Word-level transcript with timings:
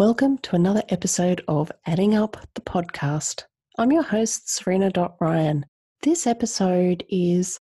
Welcome 0.00 0.38
to 0.38 0.56
another 0.56 0.82
episode 0.88 1.44
of 1.46 1.70
Adding 1.84 2.14
Up 2.14 2.38
the 2.54 2.62
Podcast. 2.62 3.42
I'm 3.76 3.92
your 3.92 4.02
host, 4.02 4.48
Serena 4.48 4.90
Ryan. 5.20 5.66
This 6.00 6.26
episode 6.26 7.04
is, 7.10 7.60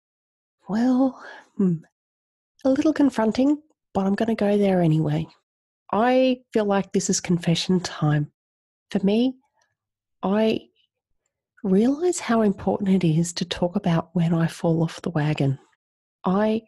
well, 0.70 1.21
hmm, 1.57 1.79
a 2.63 2.70
little 2.70 2.94
confronting, 2.94 3.62
but 3.94 4.06
I'm 4.06 4.15
going 4.15 4.33
to 4.33 4.35
go 4.35 4.57
there 4.57 4.81
anyway. 4.81 5.28
I 5.92 6.39
feel 6.53 6.63
like 6.63 6.94
this 6.94 7.10
is 7.10 7.20
confession 7.20 7.81
time. 7.81 8.31
For 8.92 8.99
me, 8.99 9.35
I 10.24 10.61
realize 11.66 12.21
how 12.21 12.43
important 12.43 13.03
it 13.03 13.06
is 13.06 13.34
to 13.34 13.46
talk 13.46 13.75
about 13.75 14.11
when 14.13 14.34
I 14.34 14.48
fall 14.48 14.84
off 14.84 15.02
the 15.02 15.10
wagon. 15.10 15.60
I 16.23 16.61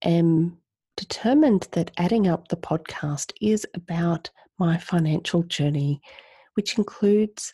am 0.00 0.58
determined 0.96 1.66
that 1.72 1.90
adding 1.96 2.28
up 2.28 2.46
the 2.46 2.56
podcast 2.56 3.32
is 3.40 3.66
about 3.74 4.30
my 4.58 4.76
financial 4.78 5.42
journey, 5.44 6.00
which 6.54 6.78
includes 6.78 7.52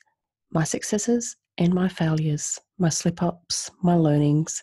my 0.50 0.64
successes 0.64 1.36
and 1.58 1.74
my 1.74 1.88
failures, 1.88 2.58
my 2.78 2.88
slip 2.88 3.22
ups, 3.22 3.70
my 3.82 3.94
learnings. 3.94 4.62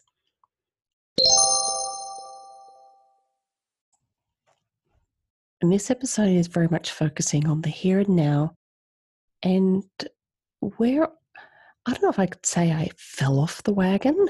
And 5.62 5.72
this 5.72 5.91
episode 5.91 6.30
is 6.30 6.48
very 6.48 6.67
much 6.67 6.91
focusing 6.91 7.48
on 7.48 7.62
the 7.62 7.70
here 7.70 8.00
and 8.00 8.16
now 8.16 8.55
and 9.44 9.84
where 10.59 11.08
I 11.86 11.94
don't 11.94 12.03
know 12.03 12.09
if 12.09 12.20
I 12.20 12.28
could 12.28 12.45
say 12.45 12.72
I 12.72 12.89
fell 12.98 13.39
off 13.39 13.64
the 13.64 13.73
wagon, 13.73 14.28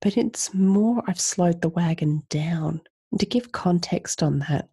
but 0.00 0.16
it's 0.16 0.54
more 0.54 1.02
I've 1.06 1.20
slowed 1.20 1.62
the 1.62 1.68
wagon 1.68 2.22
down. 2.30 2.80
And 3.10 3.20
to 3.20 3.26
give 3.26 3.52
context 3.52 4.22
on 4.22 4.40
that, 4.40 4.68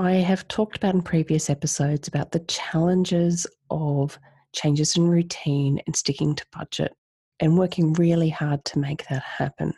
I 0.00 0.12
have 0.12 0.48
talked 0.48 0.78
about 0.78 0.94
in 0.94 1.02
previous 1.02 1.50
episodes 1.50 2.08
about 2.08 2.32
the 2.32 2.40
challenges 2.40 3.46
of 3.70 4.18
changes 4.54 4.96
in 4.96 5.06
routine 5.06 5.78
and 5.86 5.94
sticking 5.94 6.34
to 6.36 6.46
budget 6.56 6.94
and 7.38 7.58
working 7.58 7.92
really 7.92 8.30
hard 8.30 8.64
to 8.64 8.78
make 8.78 9.06
that 9.08 9.22
happen. 9.22 9.74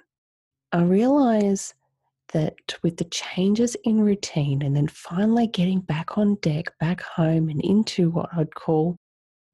I 0.70 0.83
realize 0.83 1.74
that 2.33 2.55
with 2.84 2.98
the 2.98 3.05
changes 3.06 3.77
in 3.83 4.00
routine 4.00 4.62
and 4.62 4.77
then 4.77 4.86
finally 4.86 5.48
getting 5.48 5.80
back 5.80 6.16
on 6.16 6.36
deck, 6.36 6.66
back 6.78 7.00
home, 7.00 7.48
and 7.48 7.61
into 7.61 8.11
what 8.11 8.30
I'd 8.33 8.55
call 8.55 8.94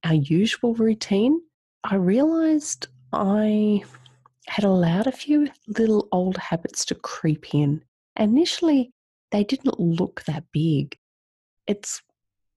our 0.04 0.12
usual 0.12 0.74
routine, 0.74 1.40
I 1.84 1.94
realized 1.94 2.88
I 3.14 3.84
had 4.46 4.66
allowed 4.66 5.06
a 5.06 5.12
few 5.12 5.48
little 5.66 6.08
old 6.12 6.36
habits 6.36 6.84
to 6.84 6.94
creep 6.94 7.54
in. 7.54 7.82
Initially, 8.16 8.90
they 9.30 9.44
didn't 9.44 9.78
look 9.78 10.22
that 10.24 10.44
big. 10.52 10.96
It's 11.66 12.02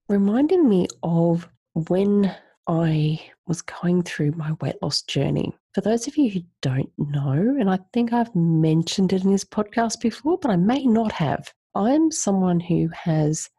reminding 0.10 0.68
me 0.68 0.88
of 1.04 1.48
when 1.74 2.36
I 2.68 3.22
was 3.48 3.62
going 3.62 4.04
through 4.04 4.32
my 4.32 4.54
weight 4.62 4.82
loss 4.82 5.02
journey. 5.02 5.54
For 5.74 5.82
those 5.82 6.08
of 6.08 6.18
you 6.18 6.30
who 6.30 6.42
don't 6.62 6.92
know, 6.98 7.56
and 7.60 7.70
I 7.70 7.80
think 7.94 8.14
I've 8.14 8.34
mentioned 8.36 9.14
it 9.14 9.24
in 9.24 9.32
this 9.32 9.44
podcast 9.44 10.00
before, 10.02 10.38
but 10.38 10.52
I 10.52 10.56
may 10.58 10.86
not 10.86 11.12
have, 11.14 11.52
I'm 11.76 12.12
someone 12.12 12.60
who 12.60 12.90
has 12.94 13.50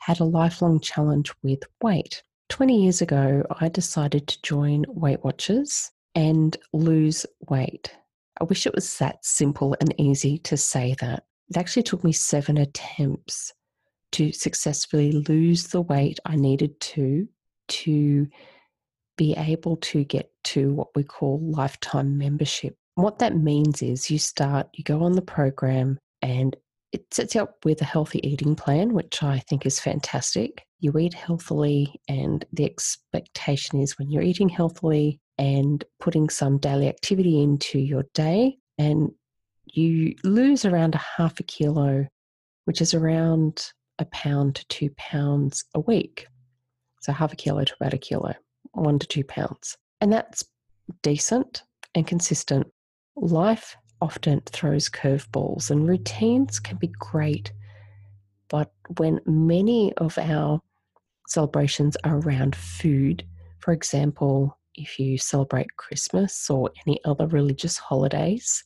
had 0.00 0.20
a 0.20 0.24
lifelong 0.24 0.80
challenge 0.80 1.32
with 1.42 1.60
weight. 1.82 2.22
20 2.48 2.82
years 2.82 3.00
ago, 3.00 3.44
I 3.60 3.68
decided 3.68 4.26
to 4.28 4.42
join 4.42 4.84
Weight 4.88 5.24
Watchers 5.24 5.90
and 6.14 6.56
lose 6.72 7.24
weight. 7.48 7.94
I 8.40 8.44
wish 8.44 8.66
it 8.66 8.74
was 8.74 8.98
that 8.98 9.24
simple 9.24 9.76
and 9.80 9.94
easy 9.98 10.38
to 10.38 10.56
say 10.56 10.94
that. 11.00 11.24
It 11.52 11.58
actually 11.58 11.82
took 11.82 12.02
me 12.02 12.12
seven 12.12 12.56
attempts 12.56 13.52
to 14.12 14.32
successfully 14.32 15.12
lose 15.12 15.66
the 15.66 15.82
weight 15.82 16.18
I 16.24 16.34
needed 16.34 16.80
to 16.80 17.28
to 17.68 18.26
be 19.18 19.34
able 19.36 19.76
to 19.76 20.02
get 20.02 20.30
to 20.44 20.72
what 20.72 20.88
we 20.96 21.04
call 21.04 21.42
lifetime 21.42 22.16
membership. 22.16 22.74
What 22.94 23.18
that 23.18 23.36
means 23.36 23.82
is 23.82 24.10
you 24.10 24.18
start, 24.18 24.70
you 24.72 24.82
go 24.82 25.02
on 25.02 25.12
the 25.12 25.20
program, 25.20 25.98
and 26.22 26.56
it 26.90 27.12
sets 27.12 27.34
you 27.34 27.42
up 27.42 27.62
with 27.66 27.82
a 27.82 27.84
healthy 27.84 28.26
eating 28.26 28.56
plan, 28.56 28.94
which 28.94 29.22
I 29.22 29.40
think 29.40 29.66
is 29.66 29.78
fantastic. 29.78 30.64
You 30.80 30.96
eat 30.96 31.12
healthily, 31.12 32.00
and 32.08 32.46
the 32.50 32.64
expectation 32.64 33.78
is 33.78 33.98
when 33.98 34.10
you're 34.10 34.22
eating 34.22 34.48
healthily 34.48 35.20
and 35.36 35.84
putting 36.00 36.30
some 36.30 36.56
daily 36.56 36.88
activity 36.88 37.42
into 37.42 37.78
your 37.78 38.04
day 38.14 38.56
and 38.78 39.10
you 39.72 40.14
lose 40.22 40.64
around 40.64 40.94
a 40.94 40.98
half 40.98 41.40
a 41.40 41.42
kilo, 41.42 42.06
which 42.64 42.80
is 42.80 42.94
around 42.94 43.72
a 43.98 44.04
pound 44.06 44.56
to 44.56 44.66
two 44.68 44.90
pounds 44.96 45.64
a 45.74 45.80
week. 45.80 46.26
So 47.00 47.12
half 47.12 47.32
a 47.32 47.36
kilo 47.36 47.64
to 47.64 47.74
about 47.80 47.94
a 47.94 47.98
kilo, 47.98 48.34
one 48.72 48.98
to 48.98 49.06
two 49.06 49.24
pounds. 49.24 49.76
And 50.00 50.12
that's 50.12 50.44
decent 51.02 51.62
and 51.94 52.06
consistent. 52.06 52.66
Life 53.16 53.76
often 54.00 54.42
throws 54.46 54.88
curveballs, 54.88 55.70
and 55.70 55.88
routines 55.88 56.58
can 56.58 56.76
be 56.76 56.92
great. 56.98 57.52
But 58.48 58.72
when 58.98 59.20
many 59.26 59.92
of 59.96 60.18
our 60.18 60.60
celebrations 61.28 61.96
are 62.04 62.18
around 62.18 62.54
food, 62.54 63.24
for 63.60 63.72
example, 63.72 64.58
if 64.74 64.98
you 64.98 65.18
celebrate 65.18 65.76
Christmas 65.76 66.50
or 66.50 66.70
any 66.86 66.98
other 67.04 67.26
religious 67.26 67.78
holidays, 67.78 68.64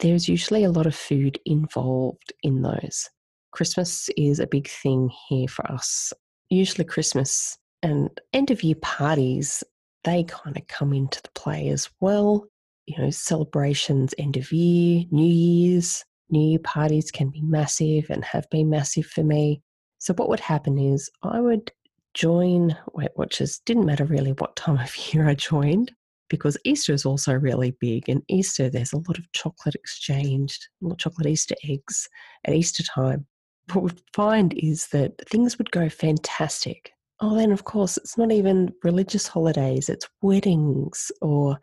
there's 0.00 0.28
usually 0.28 0.64
a 0.64 0.70
lot 0.70 0.86
of 0.86 0.94
food 0.94 1.38
involved 1.44 2.32
in 2.42 2.62
those. 2.62 3.08
Christmas 3.52 4.08
is 4.16 4.38
a 4.38 4.46
big 4.46 4.68
thing 4.68 5.10
here 5.28 5.48
for 5.48 5.70
us. 5.70 6.12
Usually, 6.48 6.84
Christmas 6.84 7.58
and 7.82 8.08
end 8.32 8.50
of 8.50 8.62
year 8.62 8.76
parties, 8.80 9.62
they 10.04 10.24
kind 10.24 10.56
of 10.56 10.66
come 10.68 10.92
into 10.92 11.20
the 11.22 11.30
play 11.34 11.68
as 11.68 11.88
well. 12.00 12.46
You 12.86 12.98
know, 12.98 13.10
celebrations, 13.10 14.14
end 14.18 14.36
of 14.36 14.50
year, 14.52 15.04
New 15.10 15.32
Year's, 15.32 16.04
New 16.30 16.50
Year 16.50 16.58
parties 16.60 17.10
can 17.10 17.30
be 17.30 17.42
massive 17.42 18.06
and 18.10 18.24
have 18.24 18.48
been 18.50 18.70
massive 18.70 19.06
for 19.06 19.22
me. 19.22 19.60
So, 19.98 20.14
what 20.14 20.28
would 20.28 20.40
happen 20.40 20.78
is 20.78 21.10
I 21.22 21.40
would 21.40 21.70
join 22.14 22.76
Weight 22.94 23.10
Watchers, 23.16 23.60
didn't 23.66 23.86
matter 23.86 24.04
really 24.04 24.32
what 24.32 24.56
time 24.56 24.78
of 24.78 24.96
year 25.14 25.28
I 25.28 25.34
joined 25.34 25.92
because 26.30 26.56
Easter 26.64 26.94
is 26.94 27.04
also 27.04 27.34
really 27.34 27.72
big. 27.80 28.08
And 28.08 28.22
Easter, 28.28 28.70
there's 28.70 28.94
a 28.94 28.98
lot 28.98 29.18
of 29.18 29.30
chocolate 29.32 29.74
exchanged, 29.74 30.68
more 30.80 30.96
chocolate 30.96 31.26
Easter 31.26 31.56
eggs 31.68 32.08
at 32.46 32.54
Easter 32.54 32.82
time. 32.82 33.26
What 33.72 33.84
we 33.84 33.90
find 34.14 34.54
is 34.56 34.86
that 34.88 35.12
things 35.28 35.58
would 35.58 35.70
go 35.70 35.90
fantastic. 35.90 36.92
Oh, 37.20 37.36
then 37.36 37.52
of 37.52 37.64
course, 37.64 37.98
it's 37.98 38.16
not 38.16 38.32
even 38.32 38.72
religious 38.82 39.26
holidays, 39.26 39.90
it's 39.90 40.08
weddings 40.22 41.12
or 41.20 41.58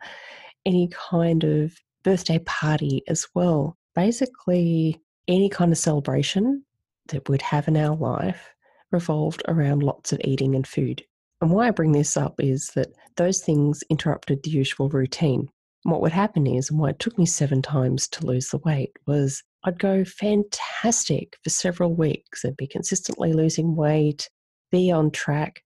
any 0.64 0.88
kind 0.92 1.42
of 1.42 1.74
birthday 2.04 2.38
party 2.40 3.02
as 3.08 3.26
well. 3.34 3.76
Basically, 3.96 5.00
any 5.26 5.48
kind 5.48 5.72
of 5.72 5.78
celebration 5.78 6.64
that 7.08 7.28
we'd 7.28 7.42
have 7.42 7.66
in 7.66 7.76
our 7.76 7.96
life 7.96 8.54
revolved 8.92 9.42
around 9.48 9.82
lots 9.82 10.12
of 10.12 10.20
eating 10.24 10.54
and 10.54 10.66
food. 10.66 11.02
And 11.40 11.50
why 11.50 11.68
I 11.68 11.70
bring 11.70 11.92
this 11.92 12.16
up 12.16 12.40
is 12.40 12.68
that 12.74 12.92
those 13.16 13.40
things 13.40 13.84
interrupted 13.90 14.42
the 14.42 14.50
usual 14.50 14.88
routine. 14.88 15.48
what 15.84 16.00
would 16.02 16.12
happen 16.12 16.46
is, 16.46 16.68
and 16.68 16.78
why 16.78 16.90
it 16.90 16.98
took 16.98 17.16
me 17.16 17.24
seven 17.24 17.62
times 17.62 18.08
to 18.08 18.26
lose 18.26 18.48
the 18.48 18.58
weight, 18.58 18.92
was 19.06 19.42
I'd 19.64 19.78
go 19.78 20.04
fantastic 20.04 21.36
for 21.42 21.50
several 21.50 21.94
weeks 21.94 22.44
and 22.44 22.56
be 22.56 22.66
consistently 22.66 23.32
losing 23.32 23.76
weight, 23.76 24.28
be 24.70 24.90
on 24.90 25.10
track, 25.10 25.62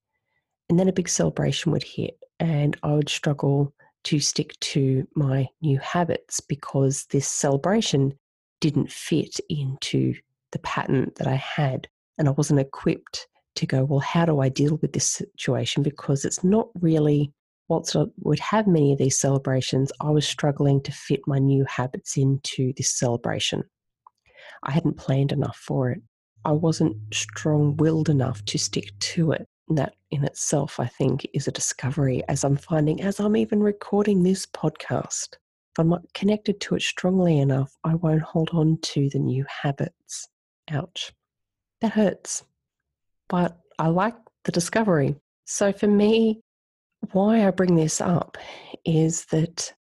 and 0.68 0.78
then 0.78 0.88
a 0.88 0.92
big 0.92 1.08
celebration 1.08 1.72
would 1.72 1.82
hit, 1.82 2.18
and 2.38 2.76
I 2.82 2.92
would 2.92 3.08
struggle 3.08 3.74
to 4.04 4.20
stick 4.20 4.58
to 4.60 5.08
my 5.14 5.48
new 5.60 5.78
habits 5.78 6.40
because 6.40 7.06
this 7.06 7.26
celebration 7.26 8.12
didn't 8.60 8.92
fit 8.92 9.40
into 9.48 10.14
the 10.52 10.58
pattern 10.60 11.10
that 11.16 11.26
I 11.26 11.34
had, 11.34 11.88
and 12.18 12.28
I 12.28 12.32
wasn't 12.32 12.60
equipped 12.60 13.26
to 13.56 13.66
go, 13.66 13.84
well, 13.84 14.00
how 14.00 14.24
do 14.24 14.40
I 14.40 14.48
deal 14.48 14.78
with 14.80 14.92
this 14.92 15.22
situation? 15.36 15.82
Because 15.82 16.24
it's 16.24 16.42
not 16.42 16.68
really, 16.80 17.32
whilst 17.68 17.96
I 17.96 18.04
would 18.18 18.40
have 18.40 18.66
many 18.66 18.92
of 18.92 18.98
these 18.98 19.18
celebrations, 19.18 19.92
I 20.00 20.10
was 20.10 20.26
struggling 20.26 20.82
to 20.82 20.92
fit 20.92 21.20
my 21.26 21.38
new 21.38 21.64
habits 21.64 22.16
into 22.16 22.72
this 22.76 22.90
celebration. 22.90 23.64
I 24.62 24.72
hadn't 24.72 24.96
planned 24.96 25.32
enough 25.32 25.56
for 25.56 25.90
it. 25.90 26.02
I 26.44 26.52
wasn't 26.52 26.96
strong 27.12 27.76
willed 27.76 28.08
enough 28.08 28.44
to 28.46 28.58
stick 28.58 28.90
to 28.98 29.32
it. 29.32 29.46
And 29.68 29.78
that 29.78 29.94
in 30.10 30.24
itself, 30.24 30.80
I 30.80 30.86
think, 30.86 31.26
is 31.32 31.46
a 31.46 31.52
discovery 31.52 32.22
as 32.28 32.44
I'm 32.44 32.56
finding 32.56 33.00
as 33.00 33.20
I'm 33.20 33.36
even 33.36 33.62
recording 33.62 34.22
this 34.22 34.44
podcast. 34.46 35.34
If 35.72 35.78
I'm 35.78 35.88
not 35.88 36.12
connected 36.14 36.60
to 36.62 36.74
it 36.74 36.82
strongly 36.82 37.38
enough, 37.38 37.74
I 37.84 37.94
won't 37.94 38.22
hold 38.22 38.50
on 38.52 38.78
to 38.82 39.08
the 39.08 39.18
new 39.18 39.46
habits. 39.62 40.28
Ouch. 40.70 41.12
That 41.80 41.92
hurts 41.92 42.44
but 43.32 43.56
I 43.78 43.88
like 43.88 44.14
the 44.44 44.52
discovery. 44.52 45.16
So 45.46 45.72
for 45.72 45.86
me, 45.86 46.42
why 47.12 47.46
I 47.46 47.50
bring 47.50 47.76
this 47.76 47.98
up 47.98 48.36
is 48.84 49.24
that 49.26 49.72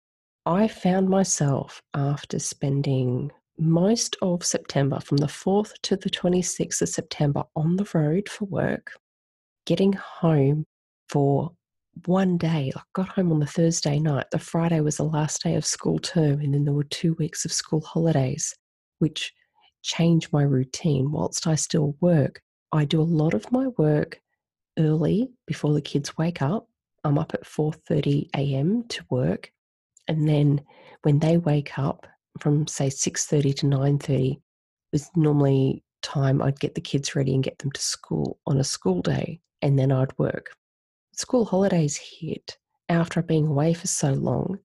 I 0.47 0.69
found 0.69 1.09
myself 1.09 1.83
after 1.93 2.39
spending 2.39 3.33
most 3.59 4.17
of 4.23 4.45
September, 4.45 5.01
from 5.01 5.17
the 5.17 5.27
4th 5.27 5.73
to 5.83 5.97
the 5.97 6.09
26th 6.09 6.81
of 6.81 6.89
September, 6.89 7.43
on 7.57 7.75
the 7.75 7.87
road 7.93 8.29
for 8.29 8.45
work, 8.45 8.93
getting 9.67 9.95
home 9.95 10.65
for 11.09 11.51
one 12.07 12.39
day. 12.39 12.71
I 12.75 12.81
got 12.95 13.09
home 13.09 13.33
on 13.33 13.41
the 13.41 13.47
Thursday 13.47 13.99
night. 13.99 14.27
The 14.31 14.39
Friday 14.39 14.81
was 14.81 14.99
the 14.99 15.05
last 15.05 15.43
day 15.43 15.57
of 15.57 15.67
school 15.67 15.99
term, 15.99 16.41
and 16.41 16.55
then 16.55 16.65
there 16.65 16.73
were 16.73 16.85
two 16.85 17.15
weeks 17.15 17.45
of 17.45 17.53
school 17.53 17.81
holidays, 17.81 18.55
which 19.01 19.33
changed 19.83 20.33
my 20.33 20.43
routine. 20.43 21.11
Whilst 21.11 21.49
I 21.49 21.57
still 21.57 21.97
work, 22.01 22.41
I 22.73 22.85
do 22.85 23.01
a 23.01 23.03
lot 23.03 23.35
of 23.35 23.51
my 23.53 23.69
work 23.79 24.21
early 24.79 25.31
before 25.47 25.75
the 25.75 25.81
kids 25.81 26.17
wake 26.17 26.43
up. 26.43 26.69
I'm 27.05 27.19
up 27.19 27.35
at 27.35 27.45
4:30 27.47 28.29
a.m. 28.37 28.85
to 28.89 29.05
work, 29.11 29.51
and 30.09 30.29
then 30.29 30.63
when 31.03 31.19
they 31.19 31.39
wake 31.39 31.79
up 31.79 32.07
from 32.39 32.67
say 32.67 32.89
6:30 32.89 33.55
to 33.57 33.67
9:30 33.67 34.41
was 34.93 35.11
normally 35.17 35.83
time 36.03 36.43
I'd 36.43 36.61
get 36.61 36.75
the 36.75 36.81
kids 36.81 37.15
ready 37.15 37.35
and 37.35 37.45
get 37.45 37.59
them 37.59 37.73
to 37.73 37.81
school 37.81 38.39
on 38.47 38.59
a 38.59 38.65
school 38.65 39.03
day, 39.03 39.41
and 39.63 39.79
then 39.79 39.93
I'd 39.93 40.17
work. 40.19 40.57
School 41.17 41.45
holidays 41.45 41.97
hit 41.97 42.59
after 42.89 43.23
being 43.23 43.47
away 43.47 43.75
for 43.75 43.87
so 43.87 44.13
long. 44.13 44.59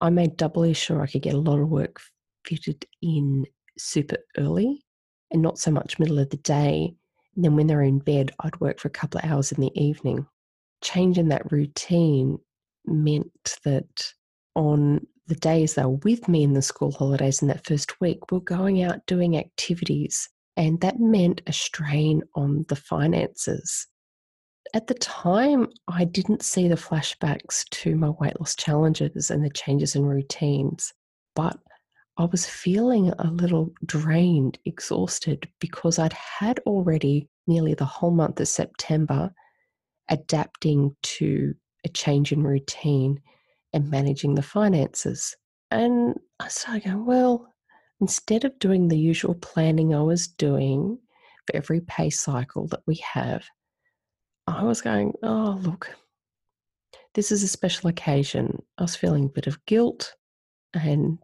I 0.00 0.10
made 0.10 0.36
doubly 0.36 0.74
sure 0.74 1.02
I 1.02 1.06
could 1.06 1.22
get 1.22 1.34
a 1.34 1.38
lot 1.38 1.60
of 1.60 1.68
work 1.68 2.00
fitted 2.44 2.86
in 3.02 3.46
super 3.78 4.16
early 4.36 4.84
and 5.30 5.42
not 5.42 5.58
so 5.58 5.70
much 5.70 5.98
middle 5.98 6.18
of 6.18 6.30
the 6.30 6.36
day. 6.38 6.94
And 7.34 7.44
then 7.44 7.56
when 7.56 7.66
they're 7.66 7.82
in 7.82 7.98
bed, 7.98 8.32
I'd 8.40 8.60
work 8.60 8.78
for 8.78 8.88
a 8.88 8.92
couple 8.92 9.18
of 9.18 9.30
hours 9.30 9.52
in 9.52 9.60
the 9.60 9.72
evening. 9.80 10.26
Changing 10.82 11.28
that 11.28 11.50
routine 11.50 12.38
meant 12.86 13.58
that 13.64 14.12
on 14.54 15.06
the 15.28 15.34
days 15.36 15.74
they 15.74 15.84
were 15.84 15.90
with 15.90 16.28
me 16.28 16.42
in 16.42 16.54
the 16.54 16.62
school 16.62 16.92
holidays 16.92 17.40
in 17.40 17.48
that 17.48 17.64
first 17.64 18.00
week, 18.00 18.30
we 18.30 18.38
we're 18.38 18.44
going 18.44 18.82
out 18.82 19.06
doing 19.06 19.36
activities. 19.36 20.28
And 20.56 20.80
that 20.82 21.00
meant 21.00 21.40
a 21.46 21.52
strain 21.52 22.22
on 22.34 22.66
the 22.68 22.76
finances. 22.76 23.86
At 24.74 24.86
the 24.86 24.94
time, 24.94 25.68
I 25.88 26.04
didn't 26.04 26.42
see 26.42 26.68
the 26.68 26.76
flashbacks 26.76 27.68
to 27.70 27.96
my 27.96 28.10
weight 28.10 28.38
loss 28.38 28.54
challenges 28.54 29.30
and 29.30 29.44
the 29.44 29.50
changes 29.50 29.94
in 29.94 30.04
routines, 30.04 30.92
but 31.34 31.56
I 32.18 32.26
was 32.26 32.46
feeling 32.46 33.10
a 33.18 33.30
little 33.30 33.72
drained, 33.86 34.58
exhausted, 34.64 35.48
because 35.60 35.98
I'd 35.98 36.12
had 36.12 36.58
already 36.60 37.28
nearly 37.46 37.74
the 37.74 37.84
whole 37.84 38.10
month 38.10 38.38
of 38.40 38.48
September 38.48 39.32
adapting 40.10 40.94
to 41.02 41.54
a 41.84 41.88
change 41.88 42.32
in 42.32 42.42
routine 42.42 43.20
and 43.72 43.90
managing 43.90 44.34
the 44.34 44.42
finances. 44.42 45.34
And 45.70 46.18
I 46.38 46.48
started 46.48 46.84
going, 46.84 47.06
well, 47.06 47.48
instead 48.00 48.44
of 48.44 48.58
doing 48.58 48.88
the 48.88 48.98
usual 48.98 49.34
planning 49.34 49.94
I 49.94 50.02
was 50.02 50.28
doing 50.28 50.98
for 51.46 51.56
every 51.56 51.80
pay 51.80 52.10
cycle 52.10 52.66
that 52.68 52.82
we 52.86 52.96
have, 52.96 53.44
I 54.46 54.64
was 54.64 54.82
going, 54.82 55.14
oh, 55.22 55.58
look, 55.62 55.90
this 57.14 57.32
is 57.32 57.42
a 57.42 57.48
special 57.48 57.88
occasion. 57.88 58.62
I 58.76 58.82
was 58.82 58.96
feeling 58.96 59.26
a 59.26 59.28
bit 59.28 59.46
of 59.46 59.64
guilt 59.64 60.14
and 60.74 61.18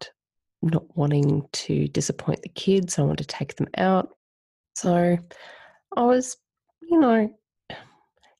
not 0.62 0.96
wanting 0.96 1.46
to 1.52 1.88
disappoint 1.88 2.42
the 2.42 2.48
kids. 2.48 2.98
I 2.98 3.02
want 3.02 3.18
to 3.18 3.24
take 3.24 3.56
them 3.56 3.68
out. 3.76 4.10
So 4.74 5.18
I 5.96 6.02
was, 6.02 6.36
you 6.82 6.98
know, 6.98 7.32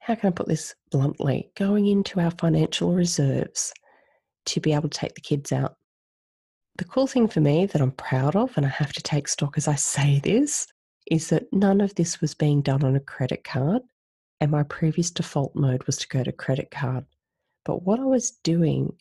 how 0.00 0.14
can 0.14 0.28
I 0.28 0.32
put 0.32 0.48
this 0.48 0.74
bluntly? 0.90 1.50
Going 1.56 1.86
into 1.86 2.20
our 2.20 2.30
financial 2.30 2.94
reserves 2.94 3.72
to 4.46 4.60
be 4.60 4.72
able 4.72 4.88
to 4.88 4.98
take 4.98 5.14
the 5.14 5.20
kids 5.20 5.52
out. 5.52 5.76
The 6.76 6.84
cool 6.84 7.06
thing 7.06 7.28
for 7.28 7.40
me 7.40 7.66
that 7.66 7.82
I'm 7.82 7.90
proud 7.92 8.36
of, 8.36 8.56
and 8.56 8.64
I 8.64 8.70
have 8.70 8.92
to 8.92 9.02
take 9.02 9.28
stock 9.28 9.58
as 9.58 9.68
I 9.68 9.74
say 9.74 10.20
this, 10.22 10.66
is 11.10 11.28
that 11.30 11.52
none 11.52 11.80
of 11.80 11.94
this 11.94 12.20
was 12.20 12.34
being 12.34 12.62
done 12.62 12.84
on 12.84 12.96
a 12.96 13.00
credit 13.00 13.44
card. 13.44 13.82
And 14.40 14.50
my 14.52 14.62
previous 14.62 15.10
default 15.10 15.54
mode 15.56 15.84
was 15.84 15.96
to 15.98 16.08
go 16.08 16.22
to 16.22 16.30
credit 16.30 16.70
card. 16.70 17.04
But 17.64 17.82
what 17.82 17.98
I 17.98 18.04
was 18.04 18.30
doing 18.44 18.96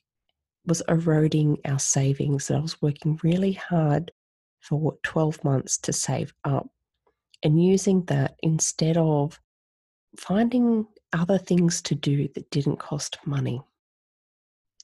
was 0.67 0.83
eroding 0.89 1.57
our 1.65 1.79
savings. 1.79 2.51
I 2.51 2.59
was 2.59 2.81
working 2.81 3.19
really 3.23 3.53
hard 3.53 4.11
for 4.59 4.97
12 5.03 5.43
months 5.43 5.77
to 5.79 5.93
save 5.93 6.33
up 6.43 6.69
and 7.43 7.63
using 7.63 8.03
that 8.05 8.35
instead 8.43 8.97
of 8.97 9.39
finding 10.17 10.85
other 11.13 11.37
things 11.37 11.81
to 11.83 11.95
do 11.95 12.27
that 12.35 12.49
didn't 12.51 12.77
cost 12.77 13.17
money. 13.25 13.61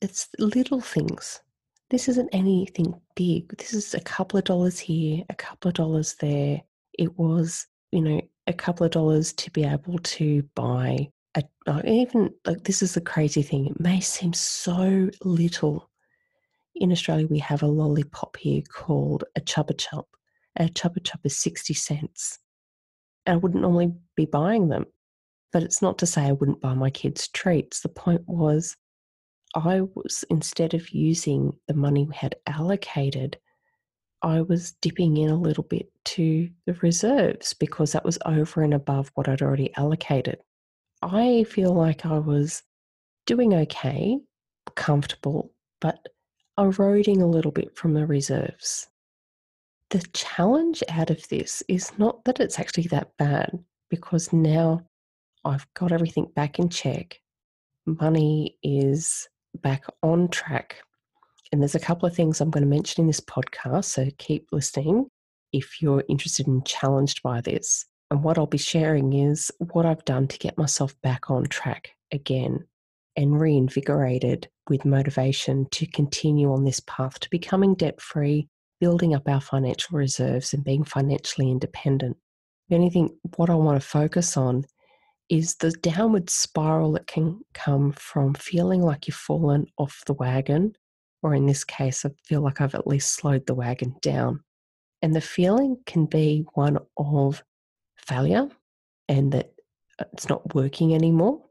It's 0.01 0.29
little 0.39 0.81
things. 0.81 1.41
This 1.89 2.07
isn't 2.07 2.29
anything 2.31 2.99
big. 3.15 3.55
This 3.57 3.73
is 3.73 3.93
a 3.93 3.99
couple 3.99 4.37
of 4.37 4.45
dollars 4.45 4.79
here, 4.79 5.23
a 5.29 5.35
couple 5.35 5.69
of 5.69 5.75
dollars 5.75 6.15
there. 6.15 6.61
It 6.97 7.17
was, 7.17 7.67
you 7.91 8.01
know, 8.01 8.21
a 8.47 8.53
couple 8.53 8.85
of 8.85 8.91
dollars 8.91 9.33
to 9.33 9.51
be 9.51 9.63
able 9.63 9.99
to 9.99 10.43
buy 10.55 11.09
a, 11.35 11.43
even 11.85 12.33
like 12.45 12.63
this 12.63 12.81
is 12.81 12.93
the 12.93 13.01
crazy 13.01 13.41
thing. 13.41 13.67
It 13.67 13.79
may 13.79 13.99
seem 13.99 14.33
so 14.33 15.09
little. 15.23 15.89
In 16.75 16.91
Australia, 16.91 17.27
we 17.27 17.39
have 17.39 17.63
a 17.63 17.67
lollipop 17.67 18.37
here 18.37 18.61
called 18.71 19.23
a 19.35 19.41
Chupa 19.41 19.77
Chup. 19.77 20.07
A 20.57 20.65
Chupa 20.65 21.03
Chup 21.03 21.21
is 21.23 21.37
60 21.37 21.73
cents. 21.73 22.39
And 23.25 23.35
I 23.35 23.37
wouldn't 23.37 23.61
normally 23.61 23.93
be 24.15 24.25
buying 24.25 24.69
them. 24.69 24.85
But 25.51 25.63
it's 25.63 25.81
not 25.81 25.99
to 25.99 26.05
say 26.07 26.23
I 26.23 26.31
wouldn't 26.31 26.61
buy 26.61 26.73
my 26.73 26.89
kids 26.89 27.27
treats. 27.27 27.81
The 27.81 27.89
point 27.89 28.21
was, 28.25 28.75
I 29.55 29.81
was, 29.81 30.25
instead 30.29 30.73
of 30.73 30.89
using 30.89 31.53
the 31.67 31.75
money 31.75 32.05
we 32.05 32.15
had 32.15 32.35
allocated, 32.47 33.37
I 34.23 34.41
was 34.41 34.71
dipping 34.81 35.17
in 35.17 35.29
a 35.29 35.39
little 35.39 35.65
bit 35.65 35.91
to 36.05 36.49
the 36.65 36.73
reserves 36.75 37.53
because 37.53 37.91
that 37.91 38.05
was 38.05 38.17
over 38.25 38.63
and 38.63 38.73
above 38.73 39.11
what 39.13 39.27
I'd 39.27 39.41
already 39.41 39.71
allocated. 39.75 40.39
I 41.03 41.43
feel 41.43 41.73
like 41.73 42.05
I 42.05 42.17
was 42.17 42.63
doing 43.25 43.53
okay, 43.53 44.17
comfortable, 44.75 45.51
but 45.81 45.99
eroding 46.57 47.21
a 47.21 47.27
little 47.27 47.51
bit 47.51 47.75
from 47.75 47.93
the 47.93 48.05
reserves. 48.05 48.87
The 49.89 49.99
challenge 50.13 50.81
out 50.89 51.09
of 51.09 51.27
this 51.27 51.61
is 51.67 51.91
not 51.97 52.23
that 52.23 52.39
it's 52.39 52.57
actually 52.57 52.87
that 52.87 53.11
bad 53.17 53.51
because 53.89 54.31
now 54.31 54.81
I've 55.43 55.67
got 55.73 55.91
everything 55.91 56.31
back 56.35 56.57
in 56.57 56.69
check. 56.69 57.19
Money 57.85 58.57
is 58.63 59.27
back 59.61 59.83
on 60.03 60.29
track. 60.29 60.77
And 61.51 61.61
there's 61.61 61.75
a 61.75 61.79
couple 61.79 62.07
of 62.07 62.15
things 62.15 62.39
I'm 62.39 62.49
going 62.49 62.63
to 62.63 62.69
mention 62.69 63.01
in 63.01 63.07
this 63.07 63.19
podcast, 63.19 63.85
so 63.85 64.07
keep 64.17 64.47
listening 64.51 65.07
if 65.51 65.81
you're 65.81 66.03
interested 66.07 66.47
and 66.47 66.65
challenged 66.65 67.21
by 67.21 67.41
this. 67.41 67.85
And 68.13 68.23
what 68.23 68.37
I'll 68.37 68.45
be 68.45 68.59
sharing 68.59 69.13
is 69.13 69.51
what 69.57 69.87
I've 69.87 70.05
done 70.05 70.27
to 70.27 70.37
get 70.37 70.55
myself 70.55 70.95
back 71.01 71.31
on 71.31 71.45
track 71.45 71.95
again 72.11 72.63
and 73.15 73.41
reinvigorated 73.41 74.47
with 74.69 74.85
motivation 74.85 75.65
to 75.71 75.87
continue 75.87 76.53
on 76.53 76.63
this 76.63 76.79
path 76.81 77.19
to 77.21 77.29
becoming 77.31 77.73
debt 77.73 77.99
free, 77.99 78.47
building 78.79 79.15
up 79.15 79.27
our 79.27 79.41
financial 79.41 79.97
reserves, 79.97 80.53
and 80.53 80.63
being 80.63 80.83
financially 80.83 81.49
independent. 81.49 82.15
If 82.69 82.75
anything, 82.75 83.17
what 83.35 83.49
I 83.49 83.55
want 83.55 83.81
to 83.81 83.87
focus 83.87 84.37
on 84.37 84.65
is 85.29 85.55
the 85.55 85.71
downward 85.71 86.29
spiral 86.29 86.91
that 86.91 87.07
can 87.07 87.41
come 87.55 87.93
from 87.93 88.35
feeling 88.35 88.83
like 88.83 89.07
you've 89.07 89.15
fallen 89.15 89.65
off 89.79 90.03
the 90.05 90.13
wagon, 90.13 90.73
or 91.23 91.33
in 91.33 91.47
this 91.47 91.63
case, 91.63 92.05
I 92.05 92.11
feel 92.23 92.41
like 92.41 92.61
I've 92.61 92.75
at 92.75 92.85
least 92.85 93.15
slowed 93.15 93.47
the 93.47 93.55
wagon 93.55 93.95
down. 94.03 94.43
And 95.01 95.15
the 95.15 95.19
feeling 95.19 95.77
can 95.87 96.05
be 96.05 96.45
one 96.53 96.77
of 96.95 97.43
failure 98.03 98.49
and 99.07 99.31
that 99.31 99.53
uh, 99.99 100.05
it's 100.13 100.29
not 100.29 100.55
working 100.55 100.93
anymore. 100.93 101.43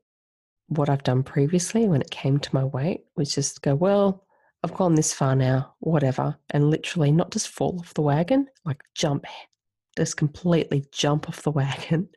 What 0.69 0.89
I've 0.89 1.03
done 1.03 1.23
previously 1.23 1.87
when 1.89 2.01
it 2.01 2.11
came 2.11 2.39
to 2.39 2.55
my 2.55 2.65
weight 2.65 3.05
was 3.17 3.35
just 3.35 3.63
go, 3.63 3.75
well, 3.75 4.25
I've 4.63 4.75
gone 4.75 4.95
this 4.95 5.13
far 5.13 5.35
now, 5.35 5.75
whatever, 5.81 6.37
and 6.51 6.71
literally 6.71 7.11
not 7.11 7.33
just 7.33 7.49
fall 7.49 7.79
off 7.81 7.95
the 7.95 8.03
wagon, 8.03 8.47
like 8.65 8.83
jump, 8.95 9.27
just 9.97 10.17
completely 10.17 10.85
jump 10.93 11.29
off 11.29 11.43
the 11.43 11.51
wagon. 11.63 12.09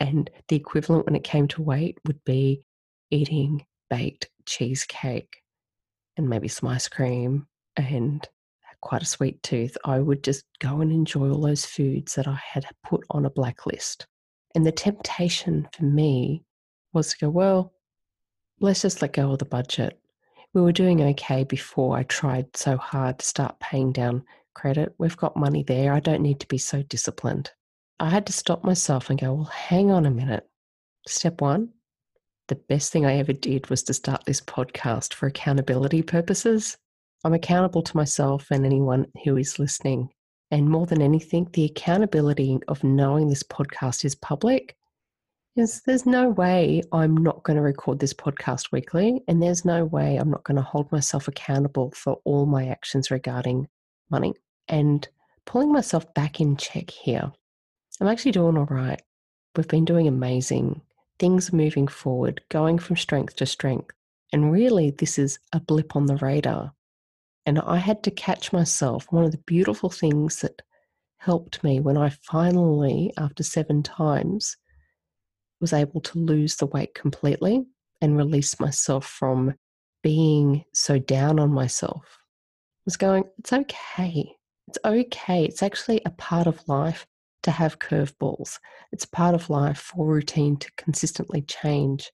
And 0.00 0.28
the 0.48 0.56
equivalent 0.56 1.06
when 1.06 1.14
it 1.14 1.24
came 1.24 1.46
to 1.48 1.62
weight 1.62 1.98
would 2.06 2.22
be 2.24 2.64
eating 3.10 3.64
baked 3.88 4.28
cheesecake 4.46 5.42
and 6.16 6.28
maybe 6.28 6.48
some 6.48 6.68
ice 6.68 6.88
cream 6.88 7.46
and 7.76 8.28
quite 8.82 9.02
a 9.02 9.06
sweet 9.06 9.42
tooth, 9.42 9.76
I 9.84 9.98
would 10.00 10.22
just 10.22 10.44
go 10.58 10.80
and 10.80 10.92
enjoy 10.92 11.30
all 11.30 11.40
those 11.40 11.64
foods 11.64 12.14
that 12.16 12.28
I 12.28 12.38
had 12.44 12.66
put 12.84 13.02
on 13.10 13.24
a 13.24 13.30
blacklist. 13.30 14.06
And 14.54 14.66
the 14.66 14.72
temptation 14.72 15.66
for 15.72 15.84
me 15.84 16.44
was 16.92 17.10
to 17.10 17.18
go, 17.18 17.30
well, 17.30 17.72
let's 18.60 18.82
just 18.82 19.00
let 19.00 19.14
go 19.14 19.32
of 19.32 19.38
the 19.38 19.46
budget. 19.46 19.98
We 20.52 20.60
were 20.60 20.72
doing 20.72 21.00
okay 21.00 21.44
before 21.44 21.96
I 21.96 22.02
tried 22.02 22.54
so 22.56 22.76
hard 22.76 23.20
to 23.20 23.24
start 23.24 23.58
paying 23.60 23.92
down 23.92 24.24
credit. 24.54 24.94
We've 24.98 25.16
got 25.16 25.36
money 25.36 25.62
there. 25.62 25.94
I 25.94 26.00
don't 26.00 26.20
need 26.20 26.40
to 26.40 26.48
be 26.48 26.58
so 26.58 26.82
disciplined. 26.82 27.50
I 27.98 28.10
had 28.10 28.26
to 28.26 28.32
stop 28.32 28.64
myself 28.64 29.08
and 29.08 29.18
go, 29.18 29.32
well, 29.32 29.44
hang 29.44 29.90
on 29.90 30.04
a 30.04 30.10
minute. 30.10 30.46
Step 31.06 31.40
one, 31.40 31.70
the 32.48 32.56
best 32.56 32.92
thing 32.92 33.06
I 33.06 33.16
ever 33.16 33.32
did 33.32 33.70
was 33.70 33.82
to 33.84 33.94
start 33.94 34.24
this 34.26 34.40
podcast 34.40 35.14
for 35.14 35.26
accountability 35.26 36.02
purposes. 36.02 36.76
I'm 37.24 37.34
accountable 37.34 37.82
to 37.82 37.96
myself 37.96 38.48
and 38.50 38.66
anyone 38.66 39.06
who 39.24 39.36
is 39.36 39.58
listening. 39.58 40.10
And 40.50 40.68
more 40.68 40.86
than 40.86 41.00
anything, 41.00 41.48
the 41.52 41.64
accountability 41.64 42.58
of 42.68 42.82
knowing 42.82 43.28
this 43.28 43.44
podcast 43.44 44.04
is 44.04 44.14
public 44.14 44.76
is 45.54 45.82
there's 45.82 46.06
no 46.06 46.30
way 46.30 46.82
I'm 46.92 47.16
not 47.16 47.42
going 47.44 47.56
to 47.56 47.62
record 47.62 47.98
this 47.98 48.14
podcast 48.14 48.72
weekly, 48.72 49.22
and 49.28 49.42
there's 49.42 49.64
no 49.64 49.84
way 49.84 50.16
I'm 50.16 50.30
not 50.30 50.44
going 50.44 50.56
to 50.56 50.62
hold 50.62 50.90
myself 50.90 51.28
accountable 51.28 51.92
for 51.94 52.18
all 52.24 52.46
my 52.46 52.68
actions 52.68 53.10
regarding 53.10 53.68
money 54.10 54.34
and 54.68 55.06
pulling 55.44 55.72
myself 55.72 56.12
back 56.14 56.40
in 56.40 56.56
check 56.56 56.90
here. 56.90 57.30
I'm 58.00 58.08
actually 58.08 58.32
doing 58.32 58.56
all 58.56 58.66
right. 58.66 59.00
We've 59.56 59.68
been 59.68 59.84
doing 59.84 60.08
amazing. 60.08 60.80
Things 61.18 61.52
moving 61.52 61.86
forward, 61.86 62.40
going 62.48 62.78
from 62.78 62.96
strength 62.96 63.36
to 63.36 63.46
strength. 63.46 63.94
And 64.32 64.50
really, 64.50 64.90
this 64.90 65.18
is 65.18 65.38
a 65.52 65.60
blip 65.60 65.94
on 65.94 66.06
the 66.06 66.16
radar. 66.16 66.72
And 67.44 67.58
I 67.58 67.78
had 67.78 68.02
to 68.04 68.10
catch 68.10 68.52
myself. 68.52 69.06
One 69.10 69.24
of 69.24 69.32
the 69.32 69.38
beautiful 69.38 69.90
things 69.90 70.40
that 70.40 70.62
helped 71.18 71.62
me 71.64 71.80
when 71.80 71.96
I 71.96 72.10
finally, 72.10 73.12
after 73.18 73.42
seven 73.42 73.82
times, 73.82 74.56
was 75.60 75.72
able 75.72 76.00
to 76.00 76.18
lose 76.18 76.56
the 76.56 76.66
weight 76.66 76.94
completely 76.94 77.64
and 78.00 78.16
release 78.16 78.58
myself 78.58 79.06
from 79.06 79.54
being 80.02 80.64
so 80.72 80.98
down 80.98 81.38
on 81.38 81.52
myself 81.52 82.18
was 82.84 82.96
going, 82.96 83.24
it's 83.38 83.52
okay. 83.52 84.34
It's 84.68 84.78
okay. 84.84 85.44
It's 85.44 85.62
actually 85.62 86.00
a 86.04 86.10
part 86.10 86.46
of 86.46 86.66
life 86.68 87.06
to 87.42 87.50
have 87.50 87.78
curveballs. 87.78 88.58
It's 88.92 89.04
part 89.04 89.34
of 89.34 89.50
life 89.50 89.78
for 89.78 90.06
routine 90.06 90.56
to 90.58 90.70
consistently 90.76 91.42
change. 91.42 92.10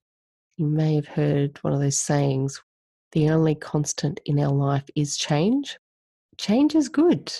You 0.56 0.66
may 0.66 0.94
have 0.96 1.08
heard 1.08 1.58
one 1.62 1.72
of 1.72 1.80
those 1.80 1.98
sayings 1.98 2.62
the 3.12 3.30
only 3.30 3.54
constant 3.54 4.20
in 4.24 4.38
our 4.38 4.52
life 4.52 4.88
is 4.94 5.16
change. 5.16 5.78
Change 6.36 6.74
is 6.74 6.88
good. 6.88 7.32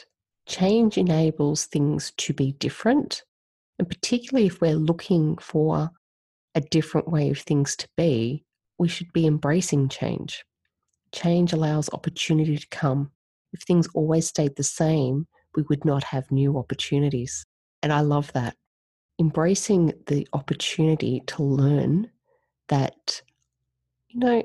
Change 0.46 0.98
enables 0.98 1.66
things 1.66 2.12
to 2.16 2.32
be 2.32 2.52
different. 2.52 3.22
And 3.78 3.88
particularly 3.88 4.46
if 4.46 4.60
we're 4.60 4.74
looking 4.74 5.36
for 5.38 5.90
a 6.54 6.60
different 6.60 7.08
way 7.08 7.30
of 7.30 7.38
things 7.38 7.76
to 7.76 7.88
be, 7.96 8.44
we 8.78 8.88
should 8.88 9.12
be 9.12 9.26
embracing 9.26 9.88
change. 9.88 10.44
Change 11.12 11.52
allows 11.52 11.90
opportunity 11.92 12.56
to 12.56 12.68
come. 12.68 13.10
If 13.52 13.62
things 13.62 13.88
always 13.94 14.26
stayed 14.26 14.56
the 14.56 14.62
same, 14.62 15.26
we 15.54 15.62
would 15.68 15.84
not 15.84 16.04
have 16.04 16.30
new 16.30 16.58
opportunities. 16.58 17.44
And 17.82 17.92
I 17.92 18.00
love 18.00 18.32
that. 18.32 18.56
Embracing 19.20 19.92
the 20.06 20.26
opportunity 20.32 21.22
to 21.26 21.42
learn 21.42 22.10
that, 22.68 23.22
you 24.08 24.20
know, 24.20 24.42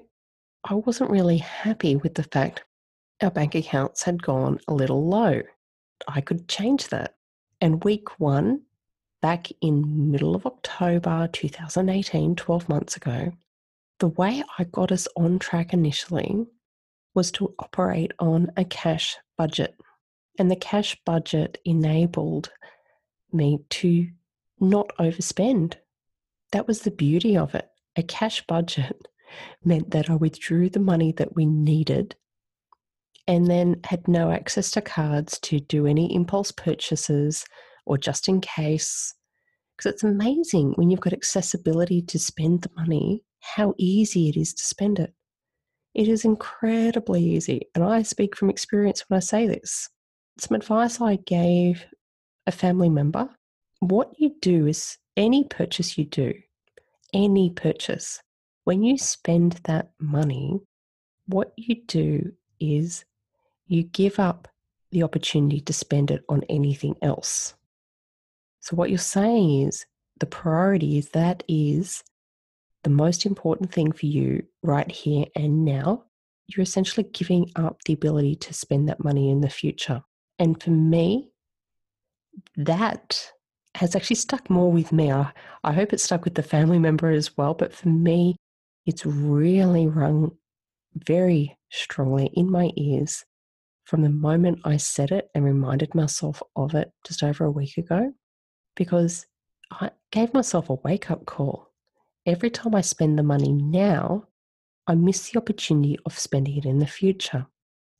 I 0.65 0.75
wasn't 0.75 1.09
really 1.11 1.39
happy 1.39 1.97
with 1.97 2.15
the 2.15 2.23
fact 2.23 2.63
our 3.21 3.31
bank 3.31 3.53
accounts 3.53 4.03
had 4.03 4.23
gone 4.23 4.59
a 4.67 4.73
little 4.73 5.07
low. 5.07 5.41
I 6.07 6.21
could 6.21 6.47
change 6.47 6.87
that. 6.87 7.15
And 7.59 7.83
week 7.83 8.19
one, 8.19 8.61
back 9.21 9.47
in 9.61 10.11
middle 10.11 10.35
of 10.35 10.45
October 10.45 11.29
2018, 11.31 12.35
12 12.35 12.69
months 12.69 12.95
ago, 12.95 13.31
the 13.99 14.07
way 14.09 14.43
I 14.57 14.63
got 14.65 14.91
us 14.91 15.07
on 15.17 15.39
track 15.39 15.73
initially 15.73 16.45
was 17.13 17.31
to 17.31 17.53
operate 17.59 18.11
on 18.19 18.51
a 18.57 18.65
cash 18.65 19.17
budget. 19.37 19.75
And 20.39 20.49
the 20.49 20.55
cash 20.55 20.97
budget 21.05 21.59
enabled 21.65 22.51
me 23.31 23.59
to 23.69 24.07
not 24.59 24.91
overspend. 24.97 25.75
That 26.51 26.67
was 26.67 26.81
the 26.81 26.91
beauty 26.91 27.37
of 27.37 27.53
it. 27.53 27.69
A 27.95 28.03
cash 28.03 28.45
budget 28.47 29.07
meant 29.63 29.91
that 29.91 30.09
I 30.09 30.15
withdrew 30.15 30.69
the 30.69 30.79
money 30.79 31.11
that 31.13 31.35
we 31.35 31.45
needed 31.45 32.15
and 33.27 33.47
then 33.47 33.79
had 33.85 34.07
no 34.07 34.31
access 34.31 34.71
to 34.71 34.81
cards 34.81 35.39
to 35.39 35.59
do 35.59 35.85
any 35.85 36.13
impulse 36.13 36.51
purchases 36.51 37.45
or 37.85 37.97
just 37.97 38.27
in 38.27 38.41
case. 38.41 39.13
Because 39.75 39.93
it's 39.93 40.03
amazing 40.03 40.73
when 40.75 40.89
you've 40.89 40.99
got 40.99 41.13
accessibility 41.13 42.01
to 42.03 42.19
spend 42.19 42.61
the 42.61 42.69
money, 42.75 43.23
how 43.39 43.73
easy 43.77 44.29
it 44.29 44.37
is 44.37 44.53
to 44.53 44.63
spend 44.63 44.99
it. 44.99 45.13
It 45.93 46.07
is 46.07 46.25
incredibly 46.25 47.23
easy. 47.23 47.67
And 47.75 47.83
I 47.83 48.01
speak 48.01 48.35
from 48.35 48.49
experience 48.49 49.03
when 49.07 49.17
I 49.17 49.21
say 49.21 49.47
this. 49.47 49.89
Some 50.39 50.55
advice 50.55 50.99
I 50.99 51.17
gave 51.17 51.85
a 52.45 52.51
family 52.51 52.89
member 52.89 53.29
what 53.89 54.13
you 54.17 54.35
do 54.41 54.67
is 54.67 54.97
any 55.17 55.43
purchase 55.43 55.97
you 55.97 56.05
do, 56.05 56.33
any 57.13 57.49
purchase, 57.49 58.21
when 58.63 58.83
you 58.83 58.97
spend 58.97 59.59
that 59.63 59.91
money, 59.99 60.59
what 61.27 61.53
you 61.57 61.81
do 61.87 62.31
is 62.59 63.05
you 63.67 63.83
give 63.83 64.19
up 64.19 64.47
the 64.91 65.03
opportunity 65.03 65.59
to 65.61 65.73
spend 65.73 66.11
it 66.11 66.23
on 66.29 66.43
anything 66.49 66.95
else. 67.01 67.55
So, 68.59 68.75
what 68.75 68.89
you're 68.89 68.99
saying 68.99 69.67
is 69.67 69.85
the 70.19 70.25
priority 70.25 70.97
is 70.97 71.09
that 71.09 71.43
is 71.47 72.03
the 72.83 72.89
most 72.89 73.25
important 73.25 73.73
thing 73.73 73.91
for 73.91 74.05
you 74.05 74.43
right 74.61 74.89
here 74.89 75.25
and 75.35 75.65
now. 75.65 76.05
You're 76.47 76.63
essentially 76.63 77.07
giving 77.11 77.49
up 77.55 77.81
the 77.85 77.93
ability 77.93 78.35
to 78.35 78.53
spend 78.53 78.87
that 78.89 79.03
money 79.03 79.29
in 79.29 79.41
the 79.41 79.49
future. 79.49 80.01
And 80.39 80.61
for 80.61 80.71
me, 80.71 81.31
that 82.57 83.31
has 83.75 83.95
actually 83.95 84.17
stuck 84.17 84.49
more 84.49 84.71
with 84.71 84.91
me. 84.91 85.11
I, 85.11 85.31
I 85.63 85.73
hope 85.73 85.93
it 85.93 85.99
stuck 85.99 86.25
with 86.25 86.35
the 86.35 86.43
family 86.43 86.79
member 86.79 87.09
as 87.09 87.35
well. 87.37 87.53
But 87.53 87.73
for 87.73 87.89
me, 87.89 88.35
it's 88.85 89.05
really 89.05 89.87
rung 89.87 90.31
very 90.95 91.57
strongly 91.69 92.27
in 92.33 92.51
my 92.51 92.71
ears 92.75 93.25
from 93.85 94.01
the 94.01 94.09
moment 94.09 94.59
I 94.63 94.77
said 94.77 95.11
it 95.11 95.29
and 95.35 95.43
reminded 95.43 95.93
myself 95.93 96.41
of 96.55 96.73
it 96.73 96.91
just 97.05 97.23
over 97.23 97.45
a 97.45 97.51
week 97.51 97.77
ago, 97.77 98.13
because 98.75 99.25
I 99.71 99.91
gave 100.11 100.33
myself 100.33 100.69
a 100.69 100.75
wake 100.75 101.11
up 101.11 101.25
call. 101.25 101.69
Every 102.25 102.49
time 102.49 102.75
I 102.75 102.81
spend 102.81 103.19
the 103.19 103.23
money 103.23 103.51
now, 103.51 104.27
I 104.87 104.95
miss 104.95 105.29
the 105.29 105.39
opportunity 105.39 105.97
of 106.05 106.17
spending 106.17 106.57
it 106.57 106.65
in 106.65 106.79
the 106.79 106.87
future. 106.87 107.45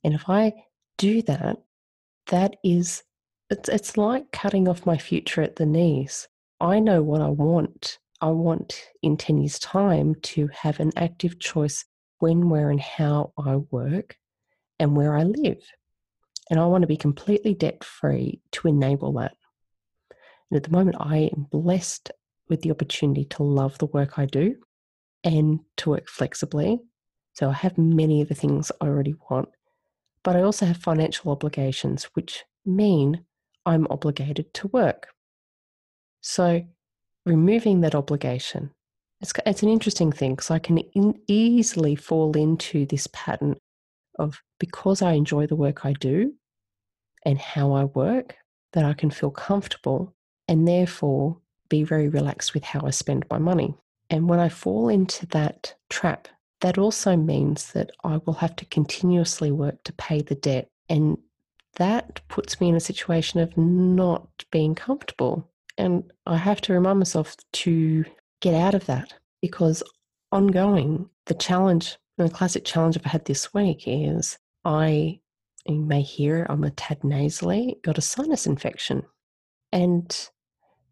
And 0.02 0.14
if 0.14 0.28
I 0.28 0.52
do 0.96 1.22
that, 1.22 1.58
that 2.28 2.56
is, 2.64 3.02
it's, 3.50 3.68
it's 3.68 3.96
like 3.96 4.32
cutting 4.32 4.68
off 4.68 4.86
my 4.86 4.96
future 4.96 5.42
at 5.42 5.56
the 5.56 5.66
knees. 5.66 6.28
I 6.60 6.80
know 6.80 7.02
what 7.02 7.20
I 7.20 7.28
want. 7.28 7.98
I 8.24 8.28
want 8.28 8.88
in 9.02 9.18
10 9.18 9.36
years' 9.36 9.58
time 9.58 10.14
to 10.32 10.48
have 10.48 10.80
an 10.80 10.92
active 10.96 11.38
choice 11.38 11.84
when, 12.20 12.48
where, 12.48 12.70
and 12.70 12.80
how 12.80 13.34
I 13.36 13.56
work 13.56 14.16
and 14.78 14.96
where 14.96 15.14
I 15.14 15.24
live. 15.24 15.62
And 16.48 16.58
I 16.58 16.64
want 16.64 16.80
to 16.80 16.88
be 16.88 16.96
completely 16.96 17.52
debt 17.52 17.84
free 17.84 18.40
to 18.52 18.68
enable 18.68 19.12
that. 19.18 19.36
And 20.50 20.56
at 20.56 20.62
the 20.62 20.70
moment, 20.70 20.96
I 21.00 21.30
am 21.36 21.48
blessed 21.50 22.12
with 22.48 22.62
the 22.62 22.70
opportunity 22.70 23.26
to 23.26 23.42
love 23.42 23.76
the 23.76 23.92
work 23.92 24.18
I 24.18 24.24
do 24.24 24.56
and 25.22 25.60
to 25.76 25.90
work 25.90 26.08
flexibly. 26.08 26.78
So 27.34 27.50
I 27.50 27.52
have 27.52 27.76
many 27.76 28.22
of 28.22 28.30
the 28.30 28.34
things 28.34 28.72
I 28.80 28.86
already 28.86 29.16
want, 29.28 29.50
but 30.22 30.34
I 30.34 30.40
also 30.40 30.64
have 30.64 30.78
financial 30.78 31.30
obligations, 31.30 32.04
which 32.14 32.42
mean 32.64 33.26
I'm 33.66 33.86
obligated 33.90 34.54
to 34.54 34.68
work. 34.68 35.08
So 36.22 36.64
removing 37.24 37.80
that 37.80 37.94
obligation, 37.94 38.70
it's, 39.20 39.32
it's 39.46 39.62
an 39.62 39.68
interesting 39.68 40.12
thing 40.12 40.34
because 40.34 40.50
I 40.50 40.58
can 40.58 40.78
in, 40.78 41.18
easily 41.26 41.96
fall 41.96 42.36
into 42.36 42.86
this 42.86 43.06
pattern 43.12 43.56
of 44.18 44.42
because 44.58 45.02
I 45.02 45.12
enjoy 45.12 45.46
the 45.46 45.56
work 45.56 45.84
I 45.84 45.92
do 45.94 46.34
and 47.24 47.38
how 47.38 47.72
I 47.72 47.84
work, 47.84 48.36
that 48.72 48.84
I 48.84 48.92
can 48.92 49.10
feel 49.10 49.30
comfortable 49.30 50.14
and 50.46 50.68
therefore 50.68 51.38
be 51.68 51.82
very 51.82 52.08
relaxed 52.08 52.54
with 52.54 52.64
how 52.64 52.80
I 52.84 52.90
spend 52.90 53.24
my 53.30 53.38
money. 53.38 53.74
And 54.10 54.28
when 54.28 54.40
I 54.40 54.48
fall 54.48 54.88
into 54.88 55.26
that 55.26 55.74
trap, 55.88 56.28
that 56.60 56.78
also 56.78 57.16
means 57.16 57.72
that 57.72 57.90
I 58.04 58.18
will 58.18 58.34
have 58.34 58.56
to 58.56 58.64
continuously 58.66 59.50
work 59.50 59.82
to 59.84 59.92
pay 59.94 60.22
the 60.22 60.34
debt. 60.34 60.68
And 60.88 61.18
that 61.76 62.20
puts 62.28 62.60
me 62.60 62.68
in 62.68 62.76
a 62.76 62.80
situation 62.80 63.40
of 63.40 63.56
not 63.56 64.28
being 64.50 64.74
comfortable. 64.74 65.48
And 65.76 66.12
I 66.26 66.36
have 66.36 66.60
to 66.62 66.72
remind 66.72 66.98
myself 66.98 67.36
to 67.54 68.04
get 68.40 68.54
out 68.54 68.74
of 68.74 68.86
that 68.86 69.14
because 69.40 69.82
ongoing, 70.30 71.08
the 71.26 71.34
challenge 71.34 71.98
the 72.16 72.28
classic 72.28 72.64
challenge 72.64 72.96
I've 72.96 73.04
had 73.04 73.24
this 73.24 73.52
week 73.52 73.84
is 73.86 74.38
I, 74.64 75.20
you 75.66 75.80
may 75.80 76.02
hear 76.02 76.46
I'm 76.48 76.64
a 76.64 76.70
tad 76.70 77.02
nasally, 77.02 77.78
got 77.82 77.98
a 77.98 78.02
sinus 78.02 78.46
infection. 78.46 79.02
And 79.72 80.28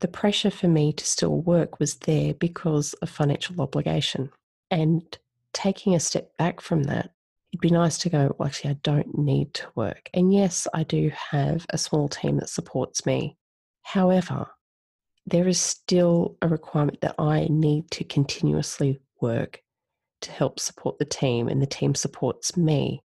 the 0.00 0.08
pressure 0.08 0.50
for 0.50 0.66
me 0.66 0.92
to 0.92 1.06
still 1.06 1.40
work 1.40 1.78
was 1.78 1.94
there 1.96 2.34
because 2.34 2.94
of 2.94 3.08
financial 3.08 3.60
obligation. 3.60 4.30
And 4.70 5.16
taking 5.52 5.94
a 5.94 6.00
step 6.00 6.36
back 6.38 6.60
from 6.60 6.84
that, 6.84 7.10
it'd 7.52 7.60
be 7.60 7.70
nice 7.70 7.98
to 7.98 8.10
go, 8.10 8.34
well, 8.36 8.48
actually, 8.48 8.70
I 8.70 8.78
don't 8.82 9.16
need 9.16 9.54
to 9.54 9.66
work. 9.76 10.10
And 10.12 10.34
yes, 10.34 10.66
I 10.74 10.82
do 10.82 11.12
have 11.30 11.66
a 11.70 11.78
small 11.78 12.08
team 12.08 12.38
that 12.38 12.48
supports 12.48 13.06
me. 13.06 13.36
However, 13.82 14.48
there 15.26 15.48
is 15.48 15.60
still 15.60 16.36
a 16.42 16.48
requirement 16.48 17.00
that 17.00 17.14
I 17.18 17.46
need 17.50 17.90
to 17.92 18.04
continuously 18.04 19.00
work 19.20 19.62
to 20.22 20.30
help 20.30 20.60
support 20.60 20.98
the 20.98 21.04
team, 21.04 21.48
and 21.48 21.60
the 21.60 21.66
team 21.66 21.94
supports 21.94 22.56
me. 22.56 23.02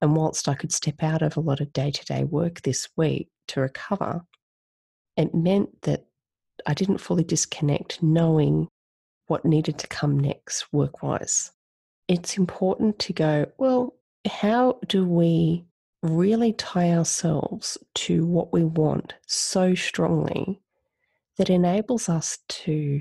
And 0.00 0.16
whilst 0.16 0.48
I 0.48 0.54
could 0.54 0.72
step 0.72 1.02
out 1.02 1.22
of 1.22 1.36
a 1.36 1.40
lot 1.40 1.60
of 1.60 1.72
day 1.72 1.90
to 1.90 2.04
day 2.04 2.24
work 2.24 2.62
this 2.62 2.88
week 2.96 3.28
to 3.48 3.60
recover, 3.60 4.22
it 5.16 5.34
meant 5.34 5.82
that 5.82 6.06
I 6.66 6.74
didn't 6.74 6.98
fully 6.98 7.24
disconnect, 7.24 8.02
knowing 8.02 8.68
what 9.26 9.44
needed 9.44 9.78
to 9.78 9.86
come 9.86 10.18
next 10.18 10.72
work 10.72 11.02
wise. 11.02 11.52
It's 12.08 12.36
important 12.36 12.98
to 13.00 13.12
go, 13.12 13.46
well, 13.58 13.94
how 14.28 14.78
do 14.88 15.06
we 15.06 15.64
really 16.02 16.52
tie 16.52 16.90
ourselves 16.90 17.78
to 17.94 18.26
what 18.26 18.52
we 18.52 18.64
want 18.64 19.14
so 19.26 19.74
strongly 19.74 20.60
that 21.38 21.50
enables 21.50 22.08
us 22.08 22.38
to, 22.48 23.00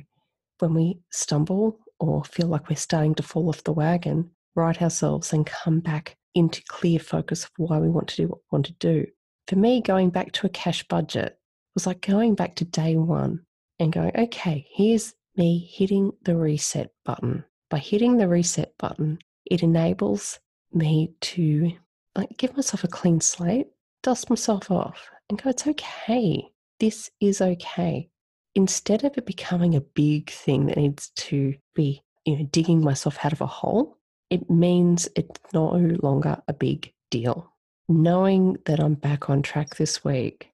when 0.59 0.73
we 0.73 0.99
stumble 1.11 1.79
or 1.99 2.23
feel 2.23 2.47
like 2.47 2.69
we're 2.69 2.75
starting 2.75 3.15
to 3.15 3.23
fall 3.23 3.49
off 3.49 3.63
the 3.63 3.73
wagon, 3.73 4.31
right 4.55 4.81
ourselves 4.81 5.33
and 5.33 5.45
come 5.45 5.79
back 5.79 6.15
into 6.35 6.63
clear 6.67 6.99
focus 6.99 7.43
of 7.43 7.51
why 7.57 7.77
we 7.77 7.89
want 7.89 8.07
to 8.07 8.15
do 8.15 8.27
what 8.27 8.39
we 8.39 8.55
want 8.55 8.65
to 8.65 8.73
do. 8.73 9.05
For 9.47 9.55
me, 9.55 9.81
going 9.81 10.09
back 10.09 10.31
to 10.33 10.47
a 10.47 10.49
cash 10.49 10.87
budget 10.87 11.37
was 11.73 11.87
like 11.87 12.05
going 12.05 12.35
back 12.35 12.55
to 12.55 12.65
day 12.65 12.95
one 12.95 13.41
and 13.79 13.91
going, 13.91 14.11
okay, 14.17 14.65
here's 14.73 15.13
me 15.35 15.69
hitting 15.73 16.11
the 16.23 16.35
reset 16.35 16.91
button. 17.05 17.43
By 17.69 17.79
hitting 17.79 18.17
the 18.17 18.27
reset 18.27 18.73
button, 18.77 19.19
it 19.45 19.63
enables 19.63 20.39
me 20.73 21.13
to 21.21 21.71
like 22.15 22.29
give 22.37 22.55
myself 22.55 22.83
a 22.83 22.87
clean 22.87 23.21
slate, 23.21 23.67
dust 24.03 24.29
myself 24.29 24.69
off, 24.69 25.09
and 25.29 25.41
go, 25.41 25.49
it's 25.49 25.67
okay. 25.67 26.49
This 26.79 27.09
is 27.19 27.41
okay. 27.41 28.09
Instead 28.55 29.03
of 29.03 29.17
it 29.17 29.25
becoming 29.25 29.75
a 29.75 29.81
big 29.81 30.29
thing 30.29 30.65
that 30.65 30.77
needs 30.77 31.09
to 31.15 31.55
be, 31.73 32.01
you 32.25 32.37
know, 32.37 32.43
digging 32.51 32.83
myself 32.83 33.17
out 33.23 33.33
of 33.33 33.41
a 33.41 33.45
hole, 33.45 33.97
it 34.29 34.49
means 34.49 35.07
it's 35.15 35.39
no 35.53 35.69
longer 36.01 36.41
a 36.47 36.53
big 36.53 36.93
deal. 37.09 37.51
Knowing 37.87 38.57
that 38.65 38.79
I'm 38.79 38.95
back 38.95 39.29
on 39.29 39.41
track 39.41 39.75
this 39.75 40.03
week, 40.03 40.49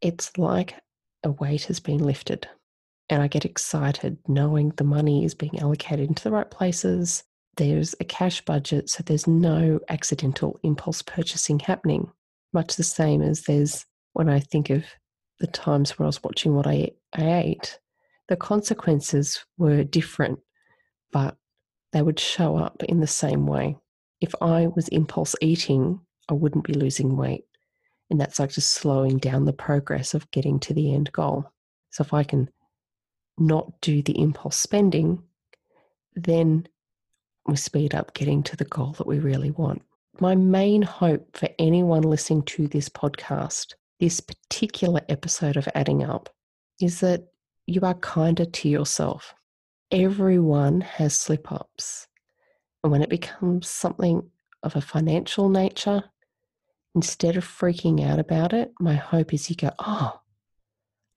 it's 0.00 0.36
like 0.38 0.74
a 1.24 1.30
weight 1.30 1.64
has 1.64 1.80
been 1.80 1.98
lifted. 1.98 2.48
And 3.08 3.22
I 3.22 3.28
get 3.28 3.44
excited 3.44 4.18
knowing 4.26 4.70
the 4.70 4.84
money 4.84 5.24
is 5.24 5.34
being 5.34 5.58
allocated 5.58 6.08
into 6.08 6.24
the 6.24 6.32
right 6.32 6.50
places. 6.50 7.22
There's 7.56 7.94
a 8.00 8.04
cash 8.04 8.44
budget, 8.44 8.90
so 8.90 9.02
there's 9.02 9.26
no 9.26 9.80
accidental 9.88 10.58
impulse 10.62 11.02
purchasing 11.02 11.60
happening. 11.60 12.10
Much 12.52 12.76
the 12.76 12.82
same 12.82 13.22
as 13.22 13.42
there's 13.42 13.86
when 14.12 14.28
I 14.28 14.40
think 14.40 14.70
of 14.70 14.84
the 15.38 15.46
times 15.46 15.98
where 15.98 16.04
I 16.04 16.08
was 16.08 16.22
watching 16.22 16.54
what 16.54 16.66
I, 16.66 16.90
I 17.12 17.40
ate, 17.40 17.78
the 18.28 18.36
consequences 18.36 19.44
were 19.58 19.84
different, 19.84 20.38
but 21.12 21.36
they 21.92 22.02
would 22.02 22.18
show 22.18 22.56
up 22.56 22.82
in 22.84 23.00
the 23.00 23.06
same 23.06 23.46
way. 23.46 23.76
If 24.20 24.34
I 24.40 24.68
was 24.68 24.88
impulse 24.88 25.34
eating, 25.40 26.00
I 26.28 26.34
wouldn't 26.34 26.64
be 26.64 26.72
losing 26.72 27.16
weight. 27.16 27.44
And 28.10 28.20
that's 28.20 28.38
like 28.38 28.50
just 28.50 28.72
slowing 28.72 29.18
down 29.18 29.44
the 29.44 29.52
progress 29.52 30.14
of 30.14 30.30
getting 30.30 30.60
to 30.60 30.74
the 30.74 30.94
end 30.94 31.12
goal. 31.12 31.50
So 31.90 32.02
if 32.02 32.14
I 32.14 32.22
can 32.24 32.48
not 33.38 33.80
do 33.80 34.02
the 34.02 34.18
impulse 34.20 34.56
spending, 34.56 35.22
then 36.14 36.66
we 37.46 37.56
speed 37.56 37.94
up 37.94 38.14
getting 38.14 38.42
to 38.44 38.56
the 38.56 38.64
goal 38.64 38.92
that 38.92 39.06
we 39.06 39.18
really 39.18 39.50
want. 39.50 39.82
My 40.20 40.34
main 40.34 40.82
hope 40.82 41.36
for 41.36 41.48
anyone 41.58 42.02
listening 42.02 42.42
to 42.44 42.68
this 42.68 42.88
podcast, 42.88 43.74
this 44.00 44.20
particular 44.20 45.00
episode 45.08 45.56
of 45.56 45.68
Adding 45.74 46.04
Up, 46.04 46.28
is 46.80 47.00
that 47.00 47.28
you 47.66 47.80
are 47.82 47.94
kinder 47.94 48.44
to 48.44 48.68
yourself. 48.68 49.34
Everyone 49.90 50.80
has 50.80 51.18
slip 51.18 51.50
ups. 51.50 52.06
And 52.82 52.92
when 52.92 53.02
it 53.02 53.10
becomes 53.10 53.68
something 53.68 54.30
of 54.62 54.76
a 54.76 54.80
financial 54.80 55.48
nature, 55.48 56.04
instead 56.94 57.36
of 57.36 57.44
freaking 57.44 58.04
out 58.04 58.18
about 58.18 58.52
it, 58.52 58.72
my 58.80 58.94
hope 58.94 59.34
is 59.34 59.50
you 59.50 59.56
go, 59.56 59.70
oh, 59.78 60.20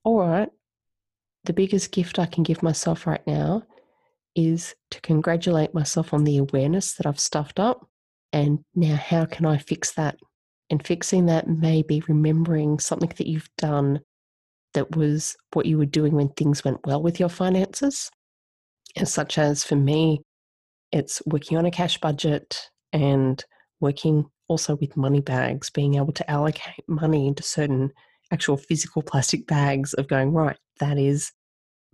all 0.04 0.20
right, 0.20 0.50
the 1.46 1.54
biggest 1.54 1.92
gift 1.92 2.20
I 2.20 2.26
can 2.26 2.44
give 2.44 2.64
myself 2.64 3.08
right 3.08 3.26
now 3.26 3.64
is 4.36 4.76
to 4.92 5.02
congratulate 5.02 5.74
myself 5.74 6.14
on 6.14 6.24
the 6.24 6.38
awareness 6.38 6.94
that 6.94 7.06
I've 7.06 7.20
stuffed 7.20 7.60
up. 7.60 7.88
And 8.32 8.60
now, 8.76 8.96
how 8.96 9.26
can 9.26 9.46
I 9.46 9.58
fix 9.58 9.92
that? 9.94 10.18
And 10.70 10.86
fixing 10.86 11.26
that 11.26 11.48
may 11.48 11.82
be 11.82 12.04
remembering 12.08 12.80
something 12.80 13.12
that 13.18 13.28
you've 13.28 13.50
done 13.58 14.02
that 14.74 14.96
was 14.96 15.36
what 15.54 15.66
you 15.66 15.78
were 15.78 15.86
doing 15.86 16.14
when 16.14 16.30
things 16.30 16.64
went 16.64 16.86
well 16.86 17.02
with 17.02 17.20
your 17.20 17.30
finances. 17.30 18.12
And 18.96 19.08
such 19.08 19.38
as 19.38 19.64
for 19.64 19.76
me, 19.76 20.22
it's 20.92 21.22
working 21.26 21.58
on 21.58 21.66
a 21.66 21.72
cash 21.72 22.00
budget 22.00 22.70
and 22.94 23.44
working 23.80 24.26
also 24.48 24.76
with 24.76 24.98
money 24.98 25.22
bags, 25.22 25.70
being 25.70 25.96
able 25.96 26.14
to 26.14 26.30
allocate 26.30 26.88
money 26.88 27.28
into 27.28 27.44
certain 27.44 27.92
actual 28.32 28.58
physical 28.58 29.02
plastic 29.02 29.48
bags 29.48 29.94
of 29.94 30.08
going, 30.08 30.32
right, 30.32 30.58
that 30.80 30.98
is 30.98 31.32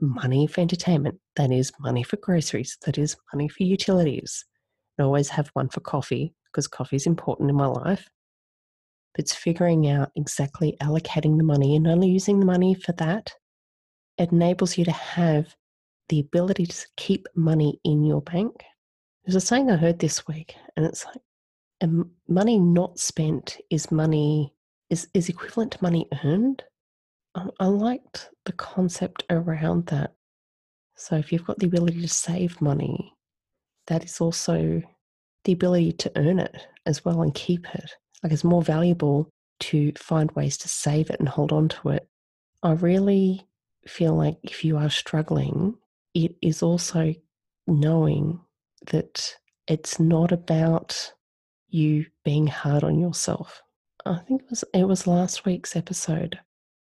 money 0.02 0.48
for 0.48 0.62
entertainment, 0.62 1.20
that 1.36 1.52
is 1.52 1.72
money 1.80 2.04
for 2.04 2.18
groceries, 2.18 2.78
that 2.86 2.98
is 2.98 3.16
money 3.34 3.48
for 3.48 3.64
utilities. 3.64 4.46
I 5.00 5.04
always 5.04 5.30
have 5.30 5.50
one 5.54 5.70
for 5.70 5.82
coffee 5.82 6.34
because 6.52 6.68
coffee 6.68 6.96
is 6.96 7.06
important 7.06 7.50
in 7.50 7.56
my 7.56 7.68
life. 7.68 8.08
But 9.16 9.24
it's 9.24 9.34
figuring 9.34 9.90
out 9.90 10.12
exactly 10.18 10.76
allocating 10.82 11.38
the 11.38 11.44
money 11.44 11.78
and 11.78 11.88
only 11.88 12.10
using 12.10 12.40
the 12.40 12.46
money 12.46 12.74
for 12.74 12.92
that. 12.94 13.34
It 14.18 14.34
enables 14.34 14.78
you 14.78 14.84
to 14.86 14.92
have 14.92 15.56
the 16.10 16.20
ability 16.20 16.66
to 16.66 16.88
keep 16.98 17.28
money 17.34 17.80
in 17.86 18.04
your 18.04 18.22
bank. 18.22 18.62
There's 19.24 19.36
a 19.36 19.42
saying 19.42 19.72
I 19.72 19.78
heard 19.78 20.00
this 20.00 20.28
week, 20.28 20.56
and 20.76 20.86
it's 20.86 21.06
like, 21.06 21.22
money 22.28 22.60
not 22.60 23.00
spent 23.00 23.58
is 23.70 23.90
money 23.90 24.54
is, 24.90 25.08
is 25.14 25.30
equivalent 25.30 25.72
to 25.74 25.84
money 25.84 26.08
earned. 26.24 26.64
I, 27.36 27.48
I 27.60 27.66
liked 27.68 28.30
the 28.46 28.54
concept 28.54 29.24
around 29.30 29.88
that. 29.88 30.14
So 30.96 31.16
if 31.16 31.32
you've 31.32 31.46
got 31.46 31.60
the 31.60 31.68
ability 31.68 32.02
to 32.02 32.08
save 32.08 32.62
money, 32.62 33.14
that 33.88 34.04
is 34.04 34.22
also 34.22 34.82
the 35.44 35.52
ability 35.52 35.94
to 35.94 36.12
earn 36.16 36.40
it 36.40 36.68
as 36.86 37.04
well 37.04 37.22
and 37.22 37.34
keep 37.34 37.68
it. 37.74 37.92
Like 38.24 38.32
it's 38.32 38.44
more 38.44 38.64
valuable 38.64 39.30
to 39.62 39.92
find 39.98 40.32
ways 40.32 40.58
to 40.58 40.68
save 40.68 41.10
it 41.10 41.20
and 41.20 41.30
hold 41.30 41.52
on 41.52 41.70
to 41.70 41.90
it. 41.90 42.08
I 42.64 42.72
really 42.72 43.48
feel 43.88 44.16
like 44.16 44.38
if 44.44 44.66
you 44.66 44.78
are 44.78 44.90
struggling, 44.90 45.76
it 46.14 46.36
is 46.42 46.64
also 46.64 47.14
knowing 47.68 48.40
that 48.88 49.36
it's 49.68 50.00
not 50.00 50.32
about 50.32 51.14
you 51.70 52.06
being 52.24 52.48
hard 52.48 52.84
on 52.84 53.00
yourself. 53.00 53.62
I 54.06 54.18
think 54.20 54.44
it 54.44 54.50
was 54.50 54.64
it 54.74 54.88
was 54.88 55.08
last 55.08 55.46
week's 55.46 55.76
episode. 55.76 56.40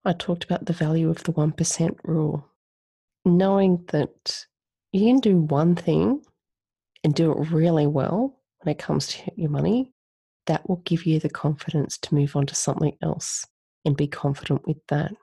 I 0.05 0.13
talked 0.13 0.43
about 0.43 0.65
the 0.65 0.73
value 0.73 1.09
of 1.09 1.23
the 1.23 1.33
1% 1.33 1.97
rule. 2.03 2.47
Knowing 3.25 3.83
that 3.89 4.45
you 4.91 5.01
can 5.01 5.19
do 5.19 5.37
one 5.37 5.75
thing 5.75 6.21
and 7.03 7.13
do 7.13 7.31
it 7.31 7.51
really 7.51 7.87
well 7.87 8.39
when 8.59 8.71
it 8.71 8.79
comes 8.79 9.07
to 9.07 9.31
your 9.35 9.49
money, 9.49 9.93
that 10.47 10.67
will 10.67 10.81
give 10.85 11.05
you 11.05 11.19
the 11.19 11.29
confidence 11.29 11.97
to 11.99 12.15
move 12.15 12.35
on 12.35 12.45
to 12.47 12.55
something 12.55 12.97
else 13.01 13.45
and 13.85 13.95
be 13.95 14.07
confident 14.07 14.65
with 14.67 14.77
that. 14.87 15.13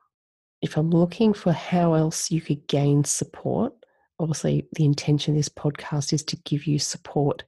If 0.63 0.77
I'm 0.77 0.91
looking 0.91 1.35
for 1.35 1.53
how 1.53 1.95
else 1.95 2.31
you 2.31 2.41
could 2.41 2.67
gain 2.69 3.05
support, 3.05 3.73
obviously 4.19 4.67
the 4.77 4.85
intention 4.85 5.35
of 5.35 5.39
this 5.39 5.49
podcast 5.49 6.13
is 6.13 6.23
to 6.25 6.37
give 6.45 6.67
you 6.67 6.79
support 6.79 7.45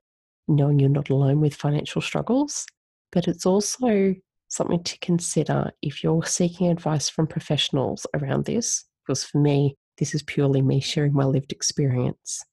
knowing 0.48 0.78
you're 0.78 0.88
not 0.88 1.10
alone 1.10 1.40
with 1.40 1.54
financial 1.54 2.00
struggles, 2.00 2.66
but 3.12 3.28
it's 3.28 3.46
also 3.46 4.14
something 4.48 4.82
to 4.84 4.98
consider 4.98 5.70
if 5.82 6.04
you're 6.04 6.24
seeking 6.24 6.68
advice 6.68 7.08
from 7.08 7.26
professionals 7.26 8.06
around 8.14 8.44
this. 8.44 8.84
Because 9.06 9.24
for 9.24 9.38
me, 9.38 9.76
this 9.98 10.14
is 10.14 10.22
purely 10.22 10.62
me 10.62 10.80
sharing 10.80 11.12
my 11.12 11.24
lived 11.24 11.52
experience. 11.52 12.44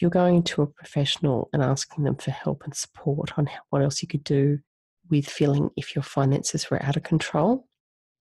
You're 0.00 0.10
going 0.10 0.42
to 0.44 0.62
a 0.62 0.66
professional 0.66 1.48
and 1.52 1.62
asking 1.62 2.04
them 2.04 2.16
for 2.16 2.30
help 2.30 2.64
and 2.64 2.74
support 2.74 3.38
on 3.38 3.48
what 3.70 3.82
else 3.82 4.02
you 4.02 4.08
could 4.08 4.24
do 4.24 4.58
with 5.10 5.26
feeling 5.26 5.70
if 5.76 5.94
your 5.94 6.02
finances 6.02 6.70
were 6.70 6.82
out 6.82 6.96
of 6.96 7.02
control, 7.02 7.68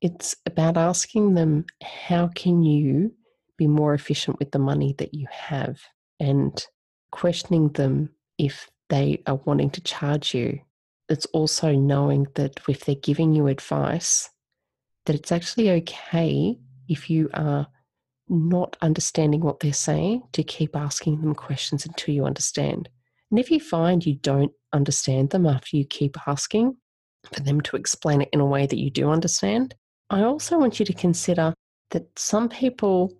it's 0.02 0.36
about 0.46 0.78
asking 0.78 1.34
them 1.34 1.66
how 1.82 2.28
can 2.28 2.62
you 2.62 3.14
be 3.58 3.68
more 3.68 3.94
efficient 3.94 4.38
with 4.40 4.52
the 4.52 4.60
money 4.60 4.94
that 4.98 5.14
you 5.14 5.28
have? 5.32 5.80
and 6.24 6.66
questioning 7.12 7.70
them 7.70 8.10
if 8.38 8.70
they 8.90 9.22
are 9.28 9.40
wanting 9.46 9.70
to 9.72 9.82
charge 9.82 10.34
you. 10.34 10.60
It's 11.10 11.26
also 11.28 11.74
knowing 11.74 12.28
that 12.36 12.60
if 12.68 12.86
they're 12.86 12.96
giving 12.96 13.34
you 13.34 13.48
advice, 13.48 14.30
that 15.06 15.16
it's 15.16 15.32
actually 15.32 15.70
okay 15.72 16.58
if 16.88 17.10
you 17.10 17.30
are 17.34 17.68
not 18.30 18.78
understanding 18.82 19.42
what 19.42 19.60
they're 19.60 19.74
saying 19.74 20.24
to 20.34 20.44
keep 20.44 20.76
asking 20.76 21.22
them 21.22 21.36
questions 21.36 21.86
until 21.86 22.14
you 22.14 22.26
understand. 22.26 22.90
And 23.30 23.40
if 23.40 23.52
you 23.52 23.60
find 23.60 24.06
you 24.06 24.16
don't 24.16 24.52
understand 24.72 25.32
them 25.32 25.46
after 25.46 25.76
you 25.76 25.86
keep 25.86 26.18
asking 26.28 26.78
for 27.32 27.40
them 27.42 27.62
to 27.62 27.76
explain 27.76 28.22
it 28.22 28.30
in 28.32 28.40
a 28.40 28.46
way 28.46 28.66
that 28.66 28.80
you 28.80 28.90
do 28.90 29.10
understand, 29.10 29.76
I 30.10 30.24
also 30.24 30.58
want 30.58 30.80
you 30.80 30.86
to 30.86 30.94
consider 30.94 31.54
that 31.92 32.08
some 32.18 32.50
people 32.50 33.14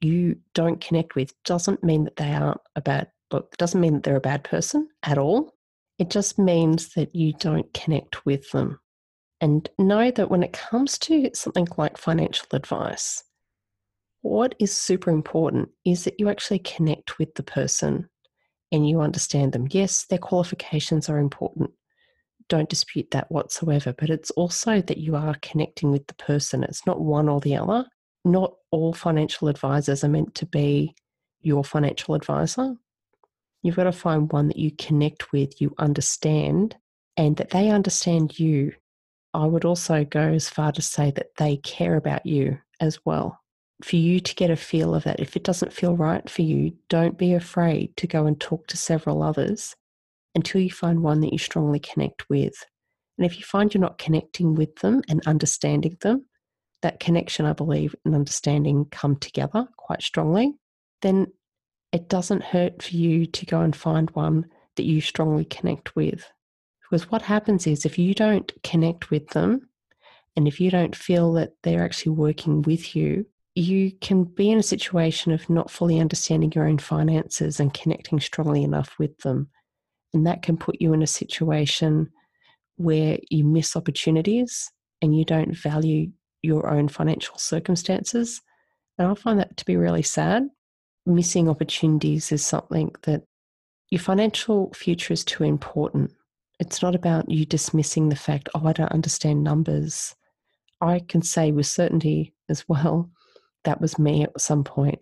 you 0.00 0.36
don't 0.54 0.80
connect 0.80 1.14
with 1.14 1.32
doesn't 1.44 1.84
mean 1.84 2.04
that 2.04 2.16
they 2.16 2.32
aren't 2.32 2.60
a 2.76 2.80
bad 2.80 3.08
look, 3.32 3.56
doesn't 3.56 3.80
mean 3.80 3.94
that 3.94 4.02
they're 4.02 4.16
a 4.16 4.20
bad 4.20 4.44
person 4.44 4.88
at 5.02 5.18
all. 5.18 5.54
It 5.98 6.10
just 6.10 6.38
means 6.38 6.94
that 6.94 7.14
you 7.14 7.34
don't 7.34 7.72
connect 7.74 8.24
with 8.24 8.50
them. 8.52 8.80
And 9.40 9.68
know 9.78 10.10
that 10.10 10.30
when 10.30 10.42
it 10.42 10.52
comes 10.52 10.98
to 11.00 11.30
something 11.34 11.66
like 11.76 11.96
financial 11.96 12.46
advice, 12.52 13.22
what 14.22 14.54
is 14.58 14.72
super 14.72 15.10
important 15.10 15.70
is 15.84 16.04
that 16.04 16.18
you 16.18 16.28
actually 16.28 16.58
connect 16.58 17.18
with 17.18 17.34
the 17.34 17.42
person 17.42 18.08
and 18.72 18.88
you 18.88 19.00
understand 19.00 19.52
them. 19.52 19.66
Yes, 19.70 20.04
their 20.06 20.18
qualifications 20.18 21.08
are 21.08 21.18
important. 21.18 21.70
Don't 22.48 22.68
dispute 22.68 23.10
that 23.12 23.30
whatsoever. 23.30 23.94
But 23.96 24.10
it's 24.10 24.30
also 24.32 24.80
that 24.82 24.98
you 24.98 25.16
are 25.16 25.36
connecting 25.40 25.90
with 25.90 26.06
the 26.06 26.14
person. 26.14 26.64
It's 26.64 26.86
not 26.86 27.00
one 27.00 27.28
or 27.28 27.40
the 27.40 27.56
other. 27.56 27.86
Not 28.24 28.54
all 28.70 28.92
financial 28.92 29.48
advisors 29.48 30.04
are 30.04 30.08
meant 30.08 30.34
to 30.36 30.46
be 30.46 30.94
your 31.40 31.64
financial 31.64 32.14
advisor. 32.14 32.74
You've 33.62 33.76
got 33.76 33.84
to 33.84 33.92
find 33.92 34.30
one 34.30 34.48
that 34.48 34.58
you 34.58 34.70
connect 34.72 35.32
with, 35.32 35.60
you 35.60 35.74
understand, 35.78 36.76
and 37.16 37.36
that 37.36 37.50
they 37.50 37.70
understand 37.70 38.38
you. 38.38 38.72
I 39.32 39.46
would 39.46 39.64
also 39.64 40.04
go 40.04 40.20
as 40.20 40.48
far 40.48 40.72
to 40.72 40.82
say 40.82 41.10
that 41.12 41.36
they 41.36 41.56
care 41.58 41.96
about 41.96 42.26
you 42.26 42.58
as 42.80 42.98
well. 43.04 43.38
For 43.82 43.96
you 43.96 44.20
to 44.20 44.34
get 44.34 44.50
a 44.50 44.56
feel 44.56 44.94
of 44.94 45.04
that, 45.04 45.20
if 45.20 45.36
it 45.36 45.44
doesn't 45.44 45.72
feel 45.72 45.96
right 45.96 46.28
for 46.28 46.42
you, 46.42 46.72
don't 46.88 47.16
be 47.16 47.34
afraid 47.34 47.96
to 47.96 48.06
go 48.06 48.26
and 48.26 48.38
talk 48.38 48.66
to 48.68 48.76
several 48.76 49.22
others 49.22 49.74
until 50.34 50.60
you 50.60 50.70
find 50.70 51.02
one 51.02 51.20
that 51.20 51.32
you 51.32 51.38
strongly 51.38 51.80
connect 51.80 52.28
with. 52.28 52.54
And 53.16 53.26
if 53.26 53.38
you 53.38 53.44
find 53.44 53.72
you're 53.72 53.80
not 53.80 53.98
connecting 53.98 54.54
with 54.54 54.76
them 54.76 55.02
and 55.08 55.26
understanding 55.26 55.96
them, 56.00 56.26
that 56.82 57.00
connection, 57.00 57.44
I 57.46 57.52
believe, 57.52 57.94
and 58.04 58.14
understanding 58.14 58.86
come 58.90 59.16
together 59.16 59.66
quite 59.76 60.02
strongly, 60.02 60.54
then 61.02 61.26
it 61.92 62.08
doesn't 62.08 62.42
hurt 62.42 62.82
for 62.82 62.94
you 62.94 63.26
to 63.26 63.46
go 63.46 63.60
and 63.60 63.74
find 63.74 64.10
one 64.12 64.46
that 64.76 64.84
you 64.84 65.00
strongly 65.00 65.44
connect 65.44 65.96
with. 65.96 66.30
Because 66.82 67.10
what 67.10 67.22
happens 67.22 67.66
is 67.66 67.84
if 67.84 67.98
you 67.98 68.14
don't 68.14 68.50
connect 68.62 69.10
with 69.10 69.28
them 69.30 69.68
and 70.36 70.48
if 70.48 70.60
you 70.60 70.70
don't 70.70 70.96
feel 70.96 71.32
that 71.34 71.52
they're 71.62 71.84
actually 71.84 72.12
working 72.12 72.62
with 72.62 72.96
you, 72.96 73.26
you 73.54 73.92
can 74.00 74.24
be 74.24 74.50
in 74.50 74.58
a 74.58 74.62
situation 74.62 75.32
of 75.32 75.48
not 75.50 75.70
fully 75.70 75.98
understanding 75.98 76.52
your 76.54 76.66
own 76.66 76.78
finances 76.78 77.60
and 77.60 77.74
connecting 77.74 78.20
strongly 78.20 78.62
enough 78.62 78.94
with 78.98 79.16
them. 79.18 79.48
And 80.14 80.26
that 80.26 80.42
can 80.42 80.56
put 80.56 80.80
you 80.80 80.92
in 80.92 81.02
a 81.02 81.06
situation 81.06 82.10
where 82.76 83.18
you 83.28 83.44
miss 83.44 83.76
opportunities 83.76 84.70
and 85.02 85.16
you 85.16 85.24
don't 85.24 85.56
value 85.56 86.10
your 86.42 86.68
own 86.68 86.88
financial 86.88 87.36
circumstances. 87.38 88.40
And 88.98 89.08
I 89.08 89.14
find 89.14 89.38
that 89.38 89.56
to 89.56 89.64
be 89.64 89.76
really 89.76 90.02
sad 90.02 90.48
missing 91.06 91.48
opportunities 91.48 92.32
is 92.32 92.44
something 92.44 92.94
that 93.02 93.22
your 93.90 94.00
financial 94.00 94.72
future 94.74 95.12
is 95.12 95.24
too 95.24 95.44
important. 95.44 96.12
It's 96.58 96.82
not 96.82 96.94
about 96.94 97.30
you 97.30 97.46
dismissing 97.46 98.08
the 98.08 98.16
fact, 98.16 98.48
oh, 98.54 98.66
I 98.66 98.72
don't 98.72 98.92
understand 98.92 99.42
numbers. 99.42 100.14
I 100.80 101.00
can 101.00 101.22
say 101.22 101.52
with 101.52 101.66
certainty 101.66 102.34
as 102.48 102.68
well 102.68 103.10
that 103.64 103.80
was 103.80 103.98
me 103.98 104.24
at 104.24 104.40
some 104.40 104.64
point, 104.64 104.98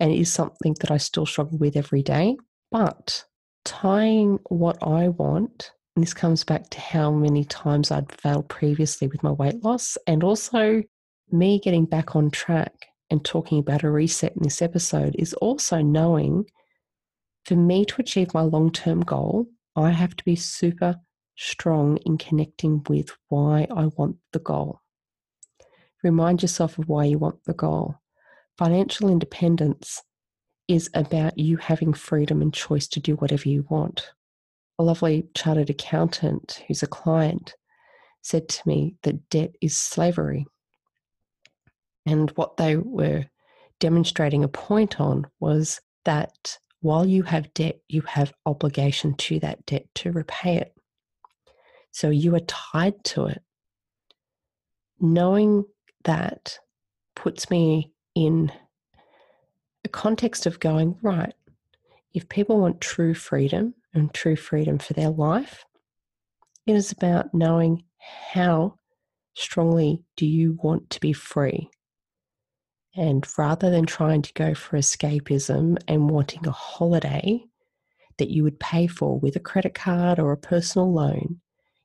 and 0.00 0.12
it 0.12 0.18
is 0.18 0.32
something 0.32 0.74
that 0.80 0.90
I 0.90 0.96
still 0.96 1.26
struggle 1.26 1.58
with 1.58 1.76
every 1.76 2.02
day. 2.02 2.36
But 2.70 3.24
tying 3.64 4.38
what 4.48 4.78
I 4.82 5.08
want, 5.08 5.70
and 5.94 6.02
this 6.02 6.14
comes 6.14 6.44
back 6.44 6.68
to 6.70 6.80
how 6.80 7.10
many 7.10 7.44
times 7.44 7.90
I'd 7.90 8.12
failed 8.12 8.48
previously 8.48 9.08
with 9.08 9.22
my 9.22 9.32
weight 9.32 9.62
loss, 9.62 9.96
and 10.06 10.22
also 10.22 10.82
me 11.30 11.58
getting 11.58 11.84
back 11.84 12.14
on 12.14 12.30
track 12.30 12.72
and 13.10 13.24
talking 13.24 13.58
about 13.58 13.84
a 13.84 13.90
reset 13.90 14.32
in 14.32 14.42
this 14.42 14.62
episode 14.62 15.14
is 15.18 15.34
also 15.34 15.80
knowing 15.80 16.44
for 17.44 17.54
me 17.54 17.84
to 17.84 18.00
achieve 18.00 18.34
my 18.34 18.42
long 18.42 18.72
term 18.72 19.00
goal, 19.00 19.46
I 19.76 19.90
have 19.90 20.16
to 20.16 20.24
be 20.24 20.36
super 20.36 20.96
strong 21.36 21.98
in 21.98 22.18
connecting 22.18 22.82
with 22.88 23.10
why 23.28 23.68
I 23.74 23.86
want 23.86 24.16
the 24.32 24.40
goal. 24.40 24.80
Remind 26.06 26.40
yourself 26.40 26.78
of 26.78 26.88
why 26.88 27.06
you 27.06 27.18
want 27.18 27.42
the 27.46 27.52
goal. 27.52 27.96
Financial 28.56 29.08
independence 29.08 30.04
is 30.68 30.88
about 30.94 31.36
you 31.36 31.56
having 31.56 31.92
freedom 31.92 32.40
and 32.40 32.54
choice 32.54 32.86
to 32.86 33.00
do 33.00 33.16
whatever 33.16 33.48
you 33.48 33.66
want. 33.68 34.12
A 34.78 34.84
lovely 34.84 35.26
chartered 35.34 35.68
accountant 35.68 36.62
who's 36.68 36.84
a 36.84 36.86
client 36.86 37.56
said 38.22 38.48
to 38.48 38.68
me 38.68 38.94
that 39.02 39.28
debt 39.30 39.56
is 39.60 39.76
slavery. 39.76 40.46
And 42.06 42.30
what 42.36 42.56
they 42.56 42.76
were 42.76 43.24
demonstrating 43.80 44.44
a 44.44 44.48
point 44.48 45.00
on 45.00 45.26
was 45.40 45.80
that 46.04 46.56
while 46.82 47.04
you 47.04 47.24
have 47.24 47.52
debt, 47.52 47.80
you 47.88 48.02
have 48.02 48.32
obligation 48.46 49.16
to 49.16 49.40
that 49.40 49.66
debt 49.66 49.86
to 49.96 50.12
repay 50.12 50.58
it. 50.58 50.72
So 51.90 52.10
you 52.10 52.32
are 52.36 52.46
tied 52.46 53.02
to 53.06 53.26
it. 53.26 53.42
Knowing 55.00 55.64
that 56.06 56.58
puts 57.14 57.50
me 57.50 57.92
in 58.14 58.50
a 59.84 59.88
context 59.88 60.46
of 60.46 60.58
going, 60.58 60.96
right, 61.02 61.34
if 62.14 62.28
people 62.28 62.58
want 62.58 62.80
true 62.80 63.14
freedom 63.14 63.74
and 63.94 64.12
true 64.12 64.36
freedom 64.36 64.78
for 64.78 64.94
their 64.94 65.10
life, 65.10 65.64
it 66.66 66.74
is 66.74 66.90
about 66.90 67.34
knowing 67.34 67.84
how 68.32 68.78
strongly 69.34 70.02
do 70.16 70.26
you 70.26 70.58
want 70.62 70.88
to 70.90 71.00
be 71.00 71.12
free? 71.12 71.68
And 72.96 73.26
rather 73.36 73.70
than 73.70 73.84
trying 73.84 74.22
to 74.22 74.32
go 74.32 74.54
for 74.54 74.78
escapism 74.78 75.76
and 75.86 76.10
wanting 76.10 76.46
a 76.46 76.50
holiday 76.50 77.44
that 78.16 78.30
you 78.30 78.42
would 78.42 78.58
pay 78.58 78.86
for 78.86 79.18
with 79.18 79.36
a 79.36 79.40
credit 79.40 79.74
card 79.74 80.18
or 80.18 80.32
a 80.32 80.38
personal 80.38 80.92
loan, 80.92 81.40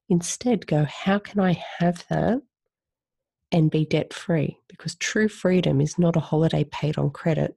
instead 0.08 0.66
go, 0.66 0.86
how 0.86 1.20
can 1.20 1.42
I 1.42 1.62
have 1.80 2.06
that 2.10 2.42
and 3.52 3.72
be 3.72 3.86
debt 3.86 4.14
free? 4.14 4.58
Because 4.68 4.96
true 4.96 5.28
freedom 5.28 5.82
is 5.82 5.98
not 6.00 6.16
a 6.16 6.22
holiday 6.22 6.64
paid 6.64 6.98
on 6.98 7.10
credit. 7.10 7.56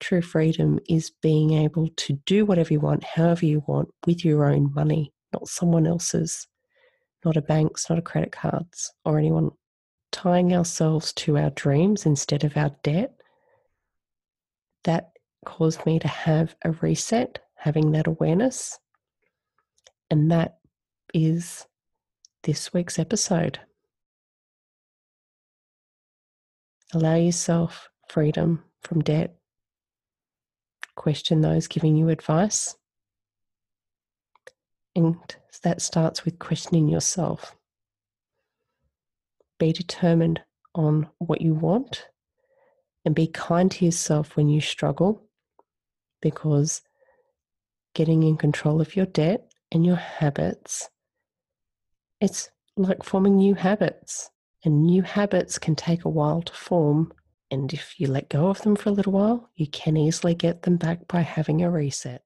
True 0.00 0.22
freedom 0.22 0.80
is 0.88 1.10
being 1.22 1.52
able 1.52 1.88
to 1.88 2.14
do 2.26 2.44
whatever 2.44 2.72
you 2.72 2.80
want, 2.80 3.04
however 3.04 3.46
you 3.46 3.62
want, 3.66 3.88
with 4.06 4.24
your 4.24 4.44
own 4.44 4.72
money, 4.74 5.12
not 5.32 5.48
someone 5.48 5.86
else's, 5.86 6.48
not 7.24 7.36
a 7.36 7.42
bank's, 7.42 7.88
not 7.88 7.98
a 7.98 8.02
credit 8.02 8.32
card's, 8.32 8.92
or 9.04 9.18
anyone 9.18 9.50
tying 10.10 10.54
ourselves 10.54 11.12
to 11.14 11.38
our 11.38 11.50
dreams 11.50 12.04
instead 12.04 12.44
of 12.44 12.56
our 12.56 12.70
debt, 12.82 13.14
that 14.84 15.10
caused 15.44 15.86
me 15.86 15.98
to 15.98 16.08
have 16.08 16.54
a 16.64 16.72
reset, 16.72 17.38
having 17.54 17.92
that 17.92 18.06
awareness. 18.06 18.78
And 20.10 20.30
that 20.32 20.58
is 21.14 21.66
this 22.42 22.72
week's 22.74 22.98
episode. 22.98 23.60
Allow 26.94 27.14
yourself 27.14 27.88
freedom 28.08 28.64
from 28.82 29.00
debt. 29.00 29.36
Question 30.94 31.40
those 31.40 31.66
giving 31.66 31.96
you 31.96 32.08
advice. 32.10 32.76
And 34.94 35.16
that 35.62 35.80
starts 35.80 36.24
with 36.24 36.38
questioning 36.38 36.88
yourself 36.88 37.56
be 39.62 39.72
determined 39.72 40.40
on 40.74 41.08
what 41.18 41.40
you 41.40 41.54
want 41.54 42.08
and 43.04 43.14
be 43.14 43.28
kind 43.28 43.70
to 43.70 43.84
yourself 43.84 44.36
when 44.36 44.48
you 44.48 44.60
struggle 44.60 45.22
because 46.20 46.82
getting 47.94 48.24
in 48.24 48.36
control 48.36 48.80
of 48.80 48.96
your 48.96 49.06
debt 49.06 49.52
and 49.70 49.86
your 49.86 49.94
habits 49.94 50.90
it's 52.20 52.50
like 52.76 53.04
forming 53.04 53.36
new 53.36 53.54
habits 53.54 54.30
and 54.64 54.86
new 54.86 55.02
habits 55.02 55.58
can 55.58 55.74
take 55.74 56.04
a 56.04 56.08
while 56.08 56.42
to 56.42 56.52
form 56.52 57.12
and 57.50 57.72
if 57.72 57.98
you 57.98 58.06
let 58.06 58.28
go 58.28 58.48
of 58.48 58.62
them 58.62 58.76
for 58.76 58.88
a 58.88 58.92
little 58.92 59.12
while 59.12 59.50
you 59.56 59.66
can 59.66 59.96
easily 59.96 60.34
get 60.34 60.62
them 60.62 60.76
back 60.76 61.06
by 61.08 61.20
having 61.20 61.62
a 61.62 61.70
reset 61.70 62.22